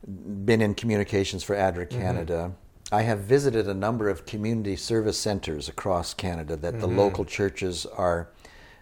been 0.06 0.60
in 0.60 0.74
communications 0.74 1.42
for 1.42 1.54
ADRA 1.54 1.86
mm-hmm. 1.86 2.00
Canada. 2.00 2.52
I 2.92 3.02
have 3.02 3.20
visited 3.20 3.66
a 3.68 3.74
number 3.74 4.10
of 4.10 4.26
community 4.26 4.76
service 4.76 5.18
centers 5.18 5.66
across 5.66 6.12
Canada 6.12 6.56
that 6.56 6.74
mm-hmm. 6.74 6.80
the 6.82 6.86
local 6.86 7.24
churches 7.24 7.86
are 7.86 8.28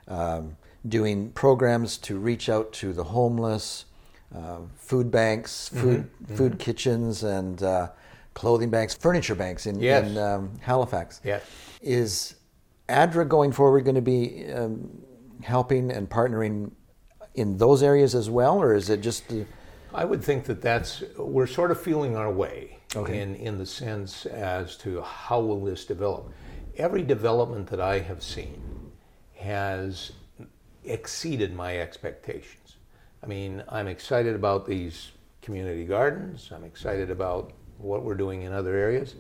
um, 0.09 0.57
doing 0.87 1.31
programs 1.31 1.97
to 1.99 2.19
reach 2.19 2.49
out 2.49 2.73
to 2.73 2.93
the 2.93 3.05
homeless, 3.05 3.85
uh, 4.35 4.59
food 4.75 5.13
banks, 5.13 5.69
food 5.69 6.11
mm-hmm. 6.25 6.35
food 6.35 6.53
mm-hmm. 6.53 6.59
kitchens, 6.59 7.23
and 7.23 7.63
uh, 7.63 7.89
clothing 8.35 8.69
banks, 8.69 8.95
furniture 8.95 9.37
banks 9.37 9.67
in, 9.67 9.79
yes. 9.79 10.05
in 10.05 10.19
um, 10.19 10.51
Halifax. 10.61 11.21
Yes. 11.23 11.45
Is 11.81 12.35
ADRA 12.89 13.29
going 13.29 13.53
forward 13.53 13.85
going 13.85 13.95
to 13.95 14.03
be 14.03 14.53
um, 14.53 14.91
helping 15.41 15.93
and 15.93 16.11
partnering 16.11 16.73
in 17.37 17.59
those 17.59 17.81
areas 17.81 18.17
as 18.17 18.29
well, 18.29 18.61
or 18.61 18.75
is 18.75 18.91
it 18.91 19.03
just? 19.03 19.31
Uh, 19.31 19.45
I 19.95 20.05
would 20.05 20.25
think 20.25 20.47
that 20.47 20.61
that's 20.61 21.05
we're 21.17 21.47
sort 21.47 21.71
of 21.71 21.81
feeling 21.81 22.17
our 22.17 22.33
way 22.33 22.80
okay. 22.97 23.21
in, 23.21 23.35
in 23.37 23.59
the 23.59 23.67
sense 23.67 24.27
as 24.27 24.77
to 24.79 25.01
how 25.03 25.41
will 25.41 25.65
this 25.65 25.85
develop. 25.85 26.31
Every 26.77 27.03
development 27.03 27.69
that 27.69 27.81
I 27.81 27.99
have 27.99 28.23
seen 28.23 28.93
has 29.35 30.13
exceeded 30.85 31.55
my 31.55 31.79
expectations. 31.79 32.77
I 33.23 33.27
mean, 33.27 33.63
I'm 33.69 33.87
excited 33.87 34.35
about 34.35 34.67
these 34.67 35.13
community 35.43 35.85
gardens. 35.85 36.51
I'm 36.55 36.65
excited 36.65 37.11
about 37.11 37.53
what 37.79 38.03
we're 38.03 38.15
doing 38.15 38.43
in 38.43 38.53
other 38.53 38.77
areas. 38.77 39.15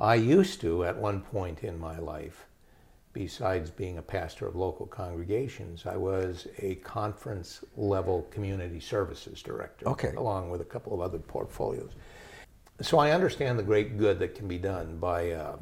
I 0.00 0.16
used 0.16 0.60
to, 0.62 0.84
at 0.84 0.96
one 0.96 1.20
point 1.20 1.62
in 1.62 1.78
my 1.78 1.98
life, 1.98 2.46
besides 3.12 3.70
being 3.70 3.98
a 3.98 4.02
pastor 4.02 4.46
of 4.46 4.56
local 4.56 4.86
congregations, 4.86 5.86
I 5.86 5.96
was 5.96 6.48
a 6.58 6.74
conference 6.76 7.64
level 7.76 8.22
community 8.30 8.80
services 8.80 9.40
director, 9.40 9.88
okay. 9.88 10.12
along 10.16 10.50
with 10.50 10.60
a 10.60 10.64
couple 10.64 10.92
of 10.92 11.00
other 11.00 11.18
portfolios. 11.18 11.92
So 12.80 12.98
I 12.98 13.12
understand 13.12 13.58
the 13.58 13.62
great 13.62 13.98
good 13.98 14.18
that 14.18 14.34
can 14.34 14.48
be 14.48 14.58
done 14.58 14.98
by 14.98 15.30
uh, 15.30 15.56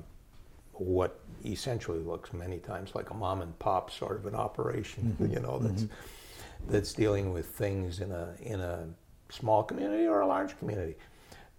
what 0.73 1.21
essentially 1.45 1.99
looks 1.99 2.33
many 2.33 2.59
times 2.59 2.95
like 2.95 3.11
a 3.11 3.15
mom 3.15 3.43
and 3.43 3.59
pop 3.59 3.91
sort 3.91 4.17
of 4.17 4.27
an 4.27 4.35
operation, 4.35 5.17
mm-hmm. 5.21 5.33
you 5.33 5.41
know, 5.41 5.59
that's 5.59 5.83
mm-hmm. 5.83 6.73
that's 6.73 6.93
dealing 6.93 7.33
with 7.33 7.47
things 7.47 8.01
in 8.01 8.13
a 8.13 8.35
in 8.41 8.61
a 8.61 8.87
small 9.29 9.63
community 9.63 10.07
or 10.07 10.21
a 10.21 10.27
large 10.27 10.59
community. 10.59 10.95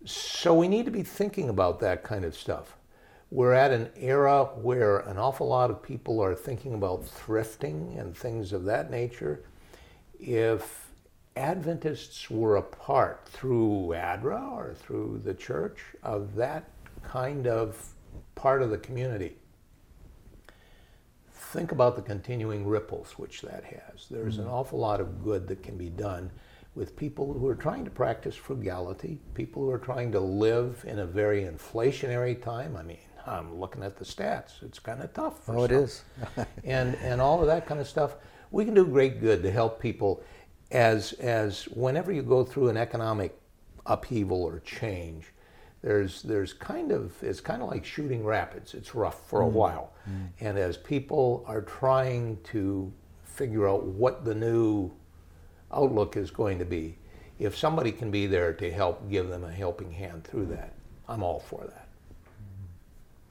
So 0.06 0.54
we 0.54 0.68
need 0.68 0.86
to 0.86 0.92
be 0.92 1.04
thinking 1.04 1.50
about 1.50 1.80
that 1.80 2.04
kind 2.04 2.26
of 2.26 2.36
stuff. 2.36 2.78
We're 3.32 3.54
at 3.54 3.72
an 3.72 3.90
era 3.96 4.46
where 4.56 5.00
an 5.00 5.18
awful 5.18 5.48
lot 5.48 5.72
of 5.72 5.82
people 5.82 6.22
are 6.22 6.36
thinking 6.36 6.74
about 6.74 7.04
thrifting 7.04 8.00
and 8.00 8.16
things 8.16 8.54
of 8.54 8.66
that 8.66 8.92
nature. 8.92 9.44
If 10.20 10.83
Adventists 11.36 12.30
were 12.30 12.58
a 12.58 12.62
part 12.62 13.28
through 13.28 13.94
ADRA 13.96 14.52
or 14.52 14.74
through 14.76 15.22
the 15.24 15.34
church 15.34 15.80
of 16.04 16.36
that 16.36 16.70
kind 17.04 17.48
of 17.48 17.94
part 18.36 18.62
of 18.62 18.70
the 18.70 18.78
community. 18.78 19.36
Think 21.34 21.72
about 21.72 21.96
the 21.96 22.02
continuing 22.02 22.66
ripples 22.68 23.14
which 23.18 23.42
that 23.42 23.64
has. 23.64 24.08
There's 24.10 24.38
mm-hmm. 24.38 24.48
an 24.48 24.54
awful 24.54 24.80
lot 24.80 25.00
of 25.00 25.24
good 25.24 25.48
that 25.48 25.64
can 25.64 25.78
be 25.78 25.90
done 25.90 26.32
with 26.76 26.96
people 26.96 27.34
who 27.34 27.48
are 27.48 27.56
trying 27.56 27.86
to 27.86 27.92
practice 27.92 28.36
frugality, 28.36 29.20
people 29.34 29.64
who 29.64 29.70
are 29.70 29.78
trying 29.78 30.12
to 30.12 30.20
live 30.20 30.84
in 30.88 31.00
a 31.00 31.06
very 31.06 31.44
inflationary 31.44 32.42
time. 32.42 32.76
I 32.76 32.82
mean, 32.84 32.98
I'm 33.26 33.60
looking 33.60 33.84
at 33.84 33.98
the 33.98 34.06
stats. 34.06 34.64
It's 34.64 34.80
kind 34.80 35.02
of 35.02 35.14
tough. 35.14 35.48
oh, 35.48 35.64
it 35.64 35.70
some. 35.70 35.78
is. 35.78 36.04
and 36.64 36.96
and 36.96 37.22
all 37.22 37.42
of 37.42 37.48
that 37.48 37.68
kind 37.68 37.80
of 37.80 37.88
stuff. 37.88 38.16
We 38.52 38.66
can 38.66 38.74
do 38.74 38.86
great 38.86 39.20
good 39.20 39.42
to 39.44 39.52
help 39.52 39.80
people 39.80 40.24
as 40.74 41.14
as 41.14 41.66
whenever 41.66 42.12
you 42.12 42.24
go 42.24 42.44
through 42.44 42.70
an 42.70 42.78
economic 42.78 43.38
upheaval 43.86 44.44
or 44.44 44.60
change, 44.62 45.26
there's 45.82 46.24
there's 46.24 46.52
kind 46.52 46.92
of 46.92 47.14
it's 47.22 47.40
kind 47.40 47.62
of 47.62 47.70
like 47.70 47.86
shooting 47.86 48.26
rapids. 48.26 48.74
It's 48.74 48.96
rough 48.96 49.28
for 49.30 49.42
a 49.42 49.48
while, 49.48 49.94
and 50.40 50.58
as 50.58 50.76
people 50.76 51.46
are 51.48 51.62
trying 51.62 52.40
to 52.46 52.92
figure 53.24 53.68
out 53.70 53.86
what 53.86 54.26
the 54.26 54.36
new 54.36 54.92
outlook 55.72 56.18
is 56.18 56.32
going 56.32 56.60
to 56.60 56.66
be, 56.66 56.98
if 57.40 57.58
somebody 57.58 57.92
can 57.92 58.12
be 58.12 58.28
there 58.28 58.54
to 58.54 58.72
help 58.72 59.10
give 59.10 59.30
them 59.30 59.44
a 59.44 59.52
helping 59.52 59.92
hand 59.92 60.24
through 60.24 60.46
that, 60.48 60.74
I'm 61.08 61.24
all 61.24 61.40
for 61.40 61.64
that. 61.66 61.88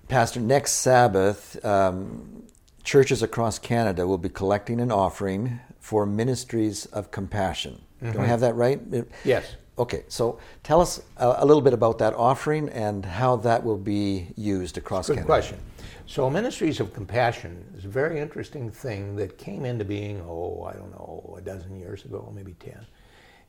Pastor, 0.09 0.41
next 0.41 0.73
Sabbath, 0.73 1.65
um, 1.65 2.43
churches 2.83 3.23
across 3.23 3.59
Canada 3.59 4.07
will 4.07 4.19
be 4.19 4.29
collecting 4.29 4.81
an 4.81 4.93
offering 4.93 5.61
for 5.83 6.07
ministries 6.07 6.87
of 6.87 7.11
compassion. 7.11 7.83
Do 8.01 8.07
I 8.07 8.13
mm-hmm. 8.13 8.25
have 8.25 8.41
that 8.41 8.55
right? 8.55 8.81
Yes. 9.25 9.57
Okay, 9.79 10.05
so 10.07 10.39
tell 10.63 10.81
us 10.81 11.03
a, 11.17 11.37
a 11.39 11.45
little 11.45 11.61
bit 11.61 11.73
about 11.73 11.99
that 11.99 12.15
offering 12.15 12.69
and 12.69 13.05
how 13.05 13.37
that 13.37 13.63
will 13.65 13.77
be 13.77 14.29
used 14.37 14.79
across 14.79 15.09
Good 15.09 15.15
Canada. 15.15 15.27
question. 15.27 15.59
So, 16.07 16.31
Ministries 16.31 16.79
of 16.79 16.95
Compassion 16.95 17.65
is 17.77 17.85
a 17.85 17.89
very 17.89 18.21
interesting 18.21 18.71
thing 18.71 19.17
that 19.17 19.39
came 19.39 19.65
into 19.65 19.85
being, 19.85 20.21
oh, 20.21 20.69
I 20.71 20.75
don't 20.75 20.93
know, 20.93 21.35
a 21.37 21.41
dozen 21.41 21.77
years 21.79 22.05
ago, 22.05 22.33
maybe 22.35 22.55
10. 22.61 22.87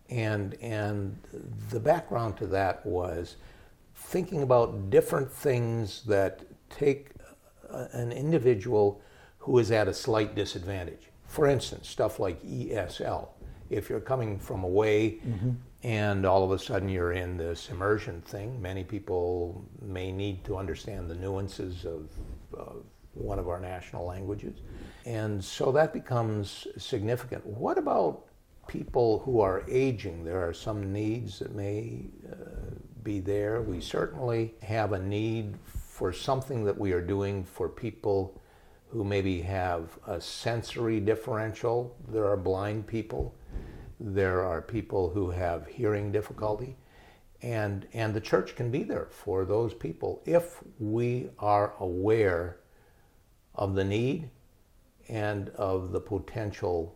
And, 0.09 0.55
and 0.55 1.15
the 1.69 1.79
background 1.79 2.37
to 2.37 2.47
that 2.47 2.83
was 2.85 3.35
thinking 3.95 4.41
about 4.41 4.89
different 4.89 5.31
things 5.31 6.03
that 6.05 6.41
take 6.69 7.11
an 7.69 8.11
individual 8.11 9.01
who 9.37 9.59
is 9.59 9.71
at 9.71 9.87
a 9.87 9.93
slight 9.93 10.35
disadvantage. 10.35 11.09
For 11.33 11.47
instance, 11.47 11.89
stuff 11.89 12.19
like 12.19 12.43
ESL. 12.43 13.29
If 13.71 13.89
you're 13.89 13.99
coming 13.99 14.37
from 14.37 14.63
away 14.63 15.19
and 15.81 16.27
all 16.27 16.43
of 16.43 16.51
a 16.51 16.59
sudden 16.59 16.87
you're 16.87 17.13
in 17.13 17.37
this 17.37 17.71
immersion 17.71 18.21
thing, 18.21 18.61
many 18.61 18.83
people 18.83 19.65
may 19.81 20.11
need 20.11 20.43
to 20.45 20.55
understand 20.57 21.09
the 21.09 21.15
nuances 21.15 21.85
of, 21.85 22.07
of 22.53 22.83
one 23.15 23.39
of 23.39 23.49
our 23.49 23.59
national 23.59 24.05
languages. 24.05 24.59
And 25.07 25.43
so 25.43 25.71
that 25.71 25.91
becomes 25.91 26.67
significant. 26.77 27.43
What 27.47 27.79
about 27.79 28.25
people 28.67 29.17
who 29.25 29.41
are 29.41 29.63
aging? 29.67 30.23
There 30.23 30.47
are 30.47 30.53
some 30.53 30.93
needs 30.93 31.39
that 31.39 31.55
may 31.55 32.11
uh, 32.31 32.35
be 33.01 33.19
there. 33.19 33.63
We 33.63 33.81
certainly 33.81 34.53
have 34.61 34.93
a 34.93 34.99
need 34.99 35.55
for 35.65 36.13
something 36.13 36.63
that 36.65 36.77
we 36.77 36.91
are 36.91 37.01
doing 37.01 37.43
for 37.43 37.67
people 37.67 38.39
who 38.93 39.03
maybe 39.03 39.41
have 39.41 39.97
a 40.05 40.21
sensory 40.21 40.99
differential. 40.99 41.97
There 42.09 42.27
are 42.27 42.37
blind 42.37 42.85
people. 42.85 43.33
There 43.99 44.43
are 44.43 44.61
people 44.61 45.09
who 45.09 45.31
have 45.31 45.65
hearing 45.65 46.11
difficulty. 46.11 46.75
And, 47.41 47.87
and 47.93 48.13
the 48.13 48.21
church 48.21 48.55
can 48.55 48.69
be 48.69 48.83
there 48.83 49.07
for 49.09 49.45
those 49.45 49.73
people 49.73 50.21
if 50.25 50.59
we 50.79 51.29
are 51.39 51.73
aware 51.79 52.59
of 53.55 53.73
the 53.73 53.83
need 53.83 54.29
and 55.09 55.49
of 55.49 55.91
the 55.91 55.99
potential 55.99 56.95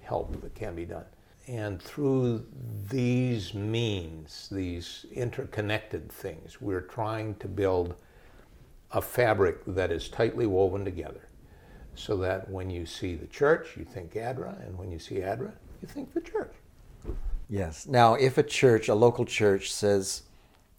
help 0.00 0.42
that 0.42 0.54
can 0.54 0.74
be 0.74 0.84
done. 0.84 1.06
And 1.48 1.80
through 1.80 2.46
these 2.90 3.54
means, 3.54 4.46
these 4.52 5.06
interconnected 5.10 6.12
things, 6.12 6.60
we're 6.60 6.82
trying 6.82 7.36
to 7.36 7.48
build 7.48 7.94
a 8.92 9.00
fabric 9.00 9.62
that 9.66 9.90
is 9.90 10.08
tightly 10.08 10.46
woven 10.46 10.84
together 10.84 11.28
so 11.94 12.16
that 12.16 12.48
when 12.48 12.70
you 12.70 12.86
see 12.86 13.14
the 13.14 13.26
church, 13.26 13.76
you 13.76 13.84
think 13.84 14.14
ADRA, 14.14 14.64
and 14.66 14.76
when 14.78 14.90
you 14.90 14.98
see 14.98 15.16
ADRA, 15.16 15.52
you 15.80 15.88
think 15.88 16.12
the 16.14 16.20
church. 16.20 16.54
Yes. 17.48 17.86
Now, 17.86 18.14
if 18.14 18.38
a 18.38 18.42
church, 18.42 18.88
a 18.88 18.94
local 18.94 19.24
church, 19.26 19.72
says, 19.72 20.22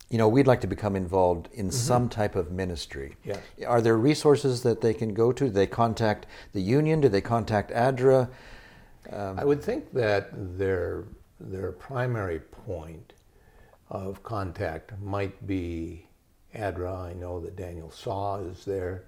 you 0.09 0.17
know, 0.17 0.27
we'd 0.27 0.47
like 0.47 0.61
to 0.61 0.67
become 0.67 0.95
involved 0.95 1.49
in 1.53 1.67
mm-hmm. 1.67 1.75
some 1.75 2.09
type 2.09 2.35
of 2.35 2.51
ministry. 2.51 3.15
Yes. 3.23 3.39
Are 3.67 3.81
there 3.81 3.97
resources 3.97 4.63
that 4.63 4.81
they 4.81 4.93
can 4.93 5.13
go 5.13 5.31
to? 5.31 5.45
Do 5.45 5.49
they 5.51 5.67
contact 5.67 6.25
the 6.53 6.61
union? 6.61 7.01
Do 7.01 7.09
they 7.09 7.21
contact 7.21 7.71
ADRA? 7.71 8.29
Um, 9.11 9.39
I 9.39 9.45
would 9.45 9.61
think 9.61 9.91
that 9.93 10.29
their 10.57 11.03
their 11.39 11.73
primary 11.73 12.39
point 12.39 13.13
of 13.89 14.23
contact 14.23 14.93
might 15.01 15.45
be 15.45 16.07
ADRA. 16.55 17.09
I 17.09 17.13
know 17.13 17.39
that 17.41 17.55
Daniel 17.55 17.91
Saw 17.91 18.37
is 18.39 18.65
there. 18.65 19.03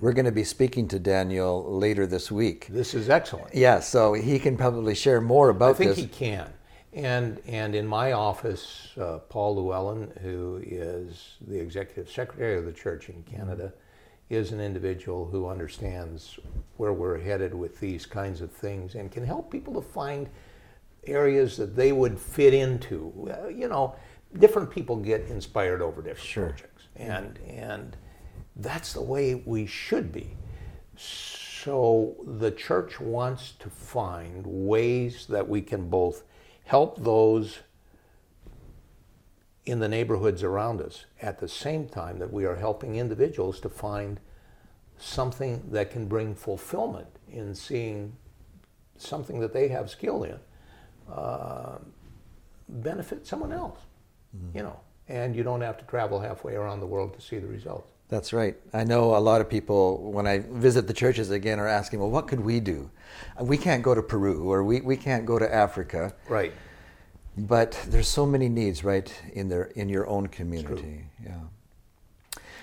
We're 0.00 0.12
going 0.12 0.26
to 0.26 0.32
be 0.32 0.44
speaking 0.44 0.86
to 0.88 0.98
Daniel 0.98 1.64
later 1.78 2.06
this 2.06 2.30
week. 2.30 2.66
This 2.68 2.94
is 2.94 3.08
excellent. 3.08 3.54
Yeah, 3.54 3.80
so 3.80 4.12
he 4.12 4.38
can 4.38 4.56
probably 4.56 4.94
share 4.94 5.20
more 5.20 5.48
about 5.48 5.70
I 5.70 5.78
think 5.78 5.90
this. 5.90 5.98
he 5.98 6.06
can. 6.06 6.52
And 6.92 7.40
and 7.46 7.74
in 7.74 7.86
my 7.86 8.12
office, 8.12 8.92
uh, 8.98 9.18
Paul 9.28 9.56
Llewellyn, 9.56 10.12
who 10.22 10.62
is 10.64 11.36
the 11.46 11.58
executive 11.58 12.10
secretary 12.10 12.58
of 12.58 12.64
the 12.64 12.72
church 12.72 13.08
in 13.08 13.22
Canada, 13.22 13.72
is 14.30 14.52
an 14.52 14.60
individual 14.60 15.26
who 15.26 15.48
understands 15.48 16.38
where 16.78 16.92
we're 16.92 17.18
headed 17.18 17.54
with 17.54 17.80
these 17.80 18.06
kinds 18.06 18.40
of 18.40 18.50
things 18.50 18.94
and 18.94 19.12
can 19.12 19.24
help 19.24 19.50
people 19.50 19.74
to 19.74 19.82
find 19.82 20.28
areas 21.06 21.56
that 21.56 21.76
they 21.76 21.92
would 21.92 22.18
fit 22.18 22.52
into. 22.54 23.12
You 23.54 23.68
know, 23.68 23.94
different 24.38 24.70
people 24.70 24.96
get 24.96 25.22
inspired 25.28 25.82
over 25.82 26.02
different 26.02 26.26
Sure. 26.26 26.48
projects, 26.48 26.84
and 26.96 27.38
and 27.46 27.96
that's 28.56 28.92
the 28.92 29.02
way 29.02 29.34
we 29.34 29.66
should 29.66 30.12
be. 30.12 30.36
So 30.96 32.14
the 32.24 32.50
church 32.50 33.00
wants 33.00 33.52
to 33.58 33.68
find 33.68 34.46
ways 34.46 35.26
that 35.26 35.48
we 35.48 35.62
can 35.62 35.88
both 35.88 36.22
help 36.64 37.02
those 37.02 37.58
in 39.64 39.80
the 39.80 39.88
neighborhoods 39.88 40.42
around 40.44 40.80
us 40.80 41.06
at 41.20 41.38
the 41.40 41.48
same 41.48 41.88
time 41.88 42.18
that 42.20 42.32
we 42.32 42.44
are 42.44 42.54
helping 42.54 42.96
individuals 42.96 43.58
to 43.60 43.68
find 43.68 44.20
something 44.96 45.62
that 45.72 45.90
can 45.90 46.06
bring 46.06 46.34
fulfillment 46.34 47.08
in 47.28 47.54
seeing 47.54 48.16
something 48.96 49.40
that 49.40 49.52
they 49.52 49.68
have 49.68 49.90
skill 49.90 50.22
in 50.22 50.38
uh, 51.12 51.78
benefit 52.68 53.26
someone 53.26 53.52
else 53.52 53.80
you 54.54 54.62
know 54.62 54.78
and 55.08 55.36
you 55.36 55.42
don't 55.42 55.60
have 55.60 55.78
to 55.78 55.84
travel 55.84 56.20
halfway 56.20 56.54
around 56.54 56.80
the 56.80 56.86
world 56.86 57.14
to 57.14 57.20
see 57.20 57.38
the 57.38 57.46
results 57.46 57.90
That's 58.08 58.32
right. 58.32 58.54
I 58.72 58.84
know 58.84 59.16
a 59.16 59.22
lot 59.30 59.40
of 59.40 59.48
people, 59.48 60.12
when 60.12 60.26
I 60.28 60.38
visit 60.38 60.86
the 60.86 60.94
churches 60.94 61.30
again, 61.30 61.58
are 61.58 61.66
asking, 61.66 61.98
well, 61.98 62.10
what 62.10 62.28
could 62.28 62.38
we 62.38 62.60
do? 62.60 62.88
We 63.40 63.58
can't 63.58 63.82
go 63.82 63.94
to 63.96 64.02
Peru 64.02 64.48
or 64.48 64.62
we, 64.62 64.80
we 64.80 64.96
can't 64.96 65.26
go 65.26 65.40
to 65.40 65.48
Africa, 65.66 66.14
right 66.28 66.52
but 67.36 67.78
there's 67.88 68.08
so 68.08 68.24
many 68.24 68.48
needs 68.48 68.82
right 68.82 69.12
in, 69.32 69.48
their, 69.48 69.64
in 69.64 69.88
your 69.88 70.06
own 70.08 70.26
community. 70.26 71.04
Yeah. 71.22 71.40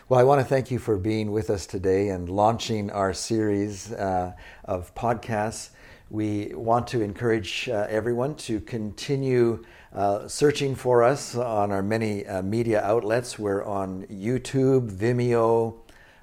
Well, 0.10 0.20
I 0.20 0.24
want 0.24 0.42
to 0.42 0.46
thank 0.46 0.72
you 0.72 0.80
for 0.80 0.98
being 0.98 1.32
with 1.32 1.50
us 1.50 1.66
today 1.66 2.10
and 2.10 2.28
launching 2.28 2.90
our 2.90 3.14
series 3.14 3.92
uh, 3.94 4.34
of 4.66 4.94
podcasts. 4.96 5.70
We 6.10 6.54
want 6.54 6.88
to 6.88 7.02
encourage 7.02 7.70
uh, 7.70 7.88
everyone 7.90 8.36
to 8.36 8.60
continue 8.60 9.64
uh, 9.94 10.28
searching 10.28 10.76
for 10.76 11.04
us 11.04 11.36
on 11.36 11.72
our 11.72 11.84
many 11.84 12.26
uh, 12.26 12.42
media 12.42 12.82
outlets. 12.82 13.38
We're 13.38 13.64
on 13.64 14.04
YouTube, 14.08 14.90
Vimeo, 14.92 15.76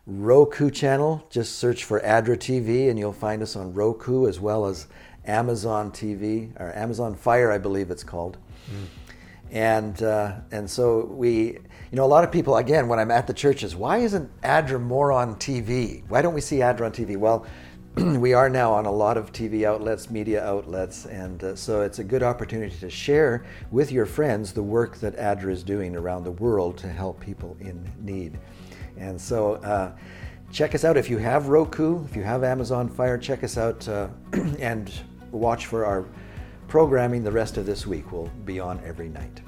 Roku 0.06 0.70
channel. 0.70 1.24
Just 1.30 1.58
search 1.58 1.84
for 1.84 2.00
Adra 2.00 2.36
TV 2.36 2.90
and 2.90 2.98
you'll 2.98 3.12
find 3.12 3.42
us 3.42 3.54
on 3.54 3.72
Roku 3.72 4.26
as 4.26 4.40
well 4.40 4.66
as 4.66 4.88
Amazon 5.24 5.92
TV 5.92 6.50
or 6.58 6.74
Amazon 6.74 7.14
Fire, 7.14 7.52
I 7.52 7.58
believe 7.58 7.90
it's 7.90 8.02
called. 8.02 8.38
And 9.52 10.02
uh, 10.02 10.40
and 10.50 10.68
so 10.68 11.04
we, 11.06 11.52
you 11.52 11.58
know, 11.92 12.04
a 12.04 12.06
lot 12.06 12.24
of 12.24 12.32
people 12.32 12.56
again 12.56 12.88
when 12.88 12.98
I'm 12.98 13.10
at 13.10 13.26
the 13.26 13.34
churches, 13.34 13.76
why 13.76 13.98
isn't 13.98 14.30
ADRA 14.42 14.80
more 14.80 15.12
on 15.12 15.36
TV? 15.36 16.02
Why 16.08 16.22
don't 16.22 16.34
we 16.34 16.40
see 16.40 16.58
ADRA 16.58 16.86
on 16.86 16.92
TV? 16.92 17.16
Well, 17.16 17.46
we 17.96 18.32
are 18.32 18.48
now 18.48 18.72
on 18.72 18.86
a 18.86 18.90
lot 18.92 19.16
of 19.16 19.32
TV 19.32 19.64
outlets, 19.64 20.10
media 20.10 20.44
outlets, 20.44 21.06
and 21.06 21.42
uh, 21.42 21.56
so 21.56 21.82
it's 21.82 21.98
a 21.98 22.04
good 22.04 22.22
opportunity 22.22 22.76
to 22.78 22.90
share 22.90 23.44
with 23.70 23.90
your 23.90 24.06
friends 24.06 24.52
the 24.52 24.62
work 24.62 24.96
that 24.98 25.16
ADRA 25.16 25.52
is 25.52 25.62
doing 25.62 25.96
around 25.96 26.24
the 26.24 26.32
world 26.32 26.78
to 26.78 26.88
help 26.88 27.20
people 27.20 27.56
in 27.60 27.88
need. 28.00 28.38
And 28.96 29.20
so. 29.20 29.54
Uh, 29.54 29.92
check 30.52 30.74
us 30.74 30.84
out 30.84 30.96
if 30.96 31.08
you 31.08 31.18
have 31.18 31.48
Roku, 31.48 32.04
if 32.04 32.16
you 32.16 32.22
have 32.22 32.44
Amazon 32.44 32.88
Fire. 32.88 33.16
Check 33.16 33.44
us 33.44 33.56
out 33.56 33.86
uh, 33.88 34.08
and 34.58 34.92
watch 35.30 35.66
for 35.66 35.84
our 35.84 36.06
programming 36.68 37.22
the 37.24 37.32
rest 37.32 37.56
of 37.56 37.66
this 37.66 37.86
week. 37.86 38.12
We'll 38.12 38.30
be 38.44 38.60
on 38.60 38.80
every 38.84 39.08
night. 39.08 39.40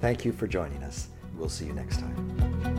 Thank 0.00 0.24
you 0.24 0.32
for 0.32 0.46
joining 0.46 0.82
us. 0.82 1.08
We'll 1.36 1.48
see 1.48 1.66
you 1.66 1.72
next 1.72 2.00
time. 2.00 2.77